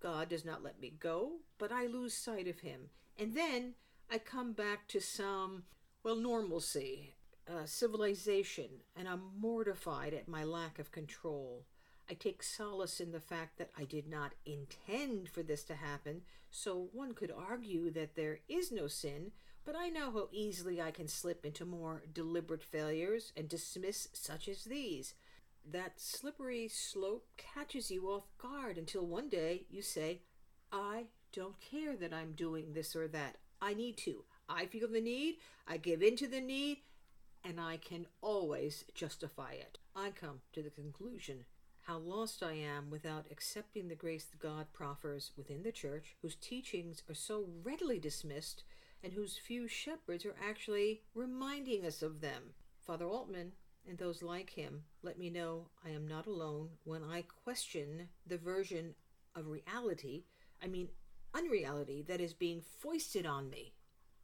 God 0.00 0.28
does 0.28 0.44
not 0.44 0.62
let 0.62 0.80
me 0.80 0.92
go, 0.98 1.36
but 1.58 1.72
I 1.72 1.86
lose 1.86 2.14
sight 2.14 2.48
of 2.48 2.60
him. 2.60 2.90
And 3.18 3.34
then 3.34 3.74
I 4.10 4.18
come 4.18 4.52
back 4.52 4.86
to 4.88 5.00
some, 5.00 5.64
well, 6.02 6.16
normalcy, 6.16 7.14
uh, 7.48 7.64
civilization, 7.64 8.68
and 8.96 9.08
I'm 9.08 9.22
mortified 9.38 10.14
at 10.14 10.28
my 10.28 10.44
lack 10.44 10.78
of 10.78 10.92
control. 10.92 11.64
I 12.08 12.14
take 12.14 12.42
solace 12.42 13.00
in 13.00 13.12
the 13.12 13.20
fact 13.20 13.58
that 13.58 13.70
I 13.76 13.84
did 13.84 14.08
not 14.08 14.32
intend 14.44 15.28
for 15.28 15.42
this 15.42 15.64
to 15.64 15.74
happen, 15.74 16.22
so 16.50 16.88
one 16.92 17.14
could 17.14 17.32
argue 17.36 17.90
that 17.90 18.14
there 18.14 18.40
is 18.48 18.70
no 18.70 18.86
sin, 18.86 19.32
but 19.64 19.74
I 19.76 19.88
know 19.88 20.12
how 20.12 20.28
easily 20.30 20.80
I 20.80 20.92
can 20.92 21.08
slip 21.08 21.44
into 21.44 21.64
more 21.64 22.02
deliberate 22.12 22.62
failures 22.62 23.32
and 23.36 23.48
dismiss 23.48 24.08
such 24.12 24.48
as 24.48 24.64
these. 24.64 25.14
That 25.68 25.94
slippery 26.00 26.68
slope 26.68 27.26
catches 27.36 27.90
you 27.90 28.06
off 28.06 28.28
guard 28.38 28.78
until 28.78 29.04
one 29.04 29.28
day 29.28 29.64
you 29.68 29.82
say, 29.82 30.20
I 30.70 31.06
don't 31.32 31.60
care 31.60 31.96
that 31.96 32.14
I'm 32.14 32.32
doing 32.32 32.72
this 32.72 32.94
or 32.94 33.08
that. 33.08 33.38
I 33.60 33.74
need 33.74 33.96
to. 33.98 34.24
I 34.48 34.66
feel 34.66 34.86
the 34.86 35.00
need, 35.00 35.36
I 35.66 35.76
give 35.76 36.02
in 36.02 36.14
to 36.16 36.28
the 36.28 36.40
need, 36.40 36.78
and 37.46 37.60
I 37.60 37.76
can 37.76 38.06
always 38.20 38.84
justify 38.94 39.52
it. 39.52 39.78
I 39.94 40.10
come 40.10 40.40
to 40.52 40.62
the 40.62 40.70
conclusion 40.70 41.44
how 41.82 41.98
lost 41.98 42.42
I 42.42 42.54
am 42.54 42.90
without 42.90 43.26
accepting 43.30 43.86
the 43.86 43.94
grace 43.94 44.24
that 44.24 44.40
God 44.40 44.66
proffers 44.72 45.30
within 45.36 45.62
the 45.62 45.70
church, 45.70 46.16
whose 46.20 46.34
teachings 46.34 47.04
are 47.08 47.14
so 47.14 47.44
readily 47.62 48.00
dismissed 48.00 48.64
and 49.04 49.12
whose 49.12 49.38
few 49.38 49.68
shepherds 49.68 50.26
are 50.26 50.34
actually 50.44 51.02
reminding 51.14 51.86
us 51.86 52.02
of 52.02 52.20
them. 52.20 52.42
Father 52.84 53.06
Altman 53.06 53.52
and 53.88 53.96
those 53.96 54.20
like 54.20 54.50
him 54.50 54.82
let 55.04 55.16
me 55.16 55.30
know 55.30 55.68
I 55.84 55.90
am 55.90 56.08
not 56.08 56.26
alone 56.26 56.70
when 56.82 57.04
I 57.04 57.22
question 57.44 58.08
the 58.26 58.38
version 58.38 58.96
of 59.36 59.46
reality, 59.46 60.24
I 60.60 60.66
mean 60.66 60.88
unreality, 61.32 62.04
that 62.08 62.20
is 62.20 62.32
being 62.32 62.62
foisted 62.80 63.26
on 63.26 63.48
me. 63.48 63.75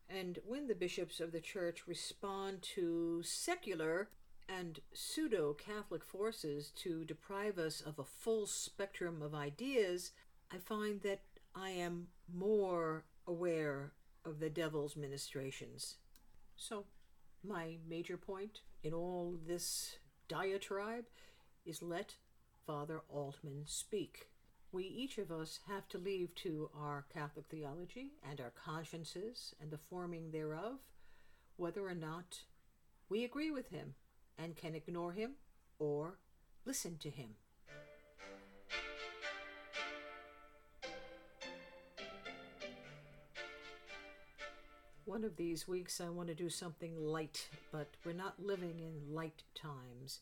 And 0.08 0.38
when 0.46 0.68
the 0.68 0.74
bishops 0.74 1.20
of 1.20 1.32
the 1.32 1.40
church 1.40 1.86
respond 1.86 2.62
to 2.74 3.22
secular 3.22 4.08
and 4.48 4.80
pseudo 4.92 5.54
Catholic 5.54 6.04
forces 6.04 6.70
to 6.76 7.04
deprive 7.04 7.58
us 7.58 7.80
of 7.80 7.98
a 7.98 8.04
full 8.04 8.46
spectrum 8.46 9.22
of 9.22 9.34
ideas, 9.34 10.12
I 10.52 10.58
find 10.58 11.00
that 11.02 11.22
I 11.54 11.70
am 11.70 12.08
more 12.32 13.04
aware 13.26 13.92
of 14.24 14.40
the 14.40 14.50
devil's 14.50 14.96
ministrations. 14.96 15.96
So, 16.56 16.84
my 17.44 17.76
major 17.88 18.16
point 18.16 18.60
in 18.82 18.92
all 18.92 19.38
this 19.46 19.96
diatribe 20.28 21.04
is 21.64 21.82
let 21.82 22.16
Father 22.66 23.02
Altman 23.08 23.64
speak. 23.66 24.28
We 24.72 24.84
each 24.84 25.18
of 25.18 25.30
us 25.30 25.60
have 25.68 25.86
to 25.90 25.98
leave 25.98 26.34
to 26.36 26.70
our 26.74 27.04
Catholic 27.12 27.44
theology 27.50 28.12
and 28.26 28.40
our 28.40 28.50
consciences 28.50 29.54
and 29.60 29.70
the 29.70 29.76
forming 29.76 30.30
thereof 30.30 30.78
whether 31.58 31.86
or 31.86 31.94
not 31.94 32.38
we 33.10 33.22
agree 33.22 33.50
with 33.50 33.68
him 33.68 33.94
and 34.38 34.56
can 34.56 34.74
ignore 34.74 35.12
him 35.12 35.32
or 35.78 36.16
listen 36.64 36.96
to 37.02 37.10
him. 37.10 37.34
One 45.04 45.24
of 45.24 45.36
these 45.36 45.68
weeks, 45.68 46.00
I 46.00 46.08
want 46.08 46.28
to 46.28 46.34
do 46.34 46.48
something 46.48 46.96
light, 46.96 47.48
but 47.70 47.88
we're 48.06 48.12
not 48.12 48.42
living 48.42 48.80
in 48.80 49.14
light 49.14 49.42
times. 49.54 50.20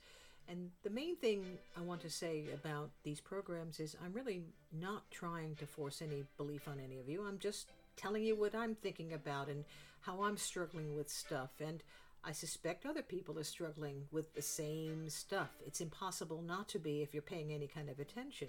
And 0.51 0.71
the 0.83 0.91
main 0.91 1.15
thing 1.15 1.45
I 1.79 1.81
want 1.81 2.01
to 2.01 2.11
say 2.11 2.47
about 2.53 2.91
these 3.05 3.21
programs 3.21 3.79
is 3.79 3.97
I'm 4.05 4.13
really 4.13 4.43
not 4.73 5.09
trying 5.13 5.55
to 5.57 5.67
force 5.67 6.03
any 6.03 6.25
belief 6.37 6.67
on 6.67 6.81
any 6.85 6.99
of 6.99 7.09
you. 7.09 7.25
I'm 7.25 7.39
just 7.39 7.71
telling 7.97 8.25
you 8.25 8.35
what 8.35 8.55
I'm 8.55 8.75
thinking 8.75 9.13
about 9.13 9.49
and 9.49 9.65
how 10.01 10.25
I'm 10.25 10.37
struggling 10.37 10.97
with 10.97 11.09
stuff. 11.09 11.51
And 11.61 11.85
I 12.25 12.33
suspect 12.33 12.85
other 12.85 13.03
people 13.03 13.39
are 13.39 13.45
struggling 13.45 14.03
with 14.11 14.35
the 14.35 14.43
same 14.43 15.09
stuff. 15.09 15.51
It's 15.65 15.81
impossible 15.81 16.43
not 16.43 16.69
to 16.71 16.81
be 16.81 17.01
if 17.01 17.15
you're 17.15 17.23
paying 17.23 17.53
any 17.53 17.69
kind 17.69 17.89
of 17.89 18.01
attention, 18.01 18.49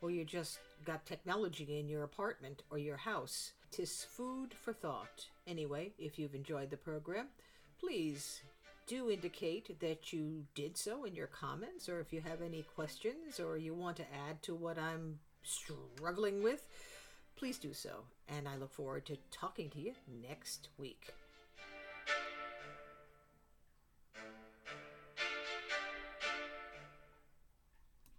or 0.00 0.10
you 0.10 0.24
just 0.24 0.58
got 0.86 1.04
technology 1.04 1.78
in 1.78 1.88
your 1.88 2.02
apartment 2.02 2.62
or 2.70 2.78
your 2.78 2.96
house. 2.96 3.52
Tis 3.70 4.04
food 4.04 4.54
for 4.54 4.72
thought. 4.72 5.26
Anyway, 5.46 5.92
if 5.98 6.18
you've 6.18 6.34
enjoyed 6.34 6.70
the 6.70 6.76
program, 6.76 7.26
please 7.78 8.40
do 8.86 9.10
indicate 9.10 9.80
that 9.80 10.12
you 10.12 10.44
did 10.54 10.76
so 10.76 11.04
in 11.04 11.14
your 11.14 11.26
comments, 11.26 11.88
or 11.88 12.00
if 12.00 12.12
you 12.12 12.20
have 12.20 12.42
any 12.42 12.62
questions 12.62 13.40
or 13.40 13.56
you 13.56 13.74
want 13.74 13.96
to 13.98 14.06
add 14.28 14.42
to 14.42 14.54
what 14.54 14.78
I'm 14.78 15.18
struggling 15.42 16.42
with, 16.42 16.66
please 17.36 17.58
do 17.58 17.72
so. 17.72 18.04
And 18.28 18.48
I 18.48 18.56
look 18.56 18.72
forward 18.72 19.06
to 19.06 19.16
talking 19.30 19.70
to 19.70 19.80
you 19.80 19.94
next 20.22 20.68
week. 20.78 21.12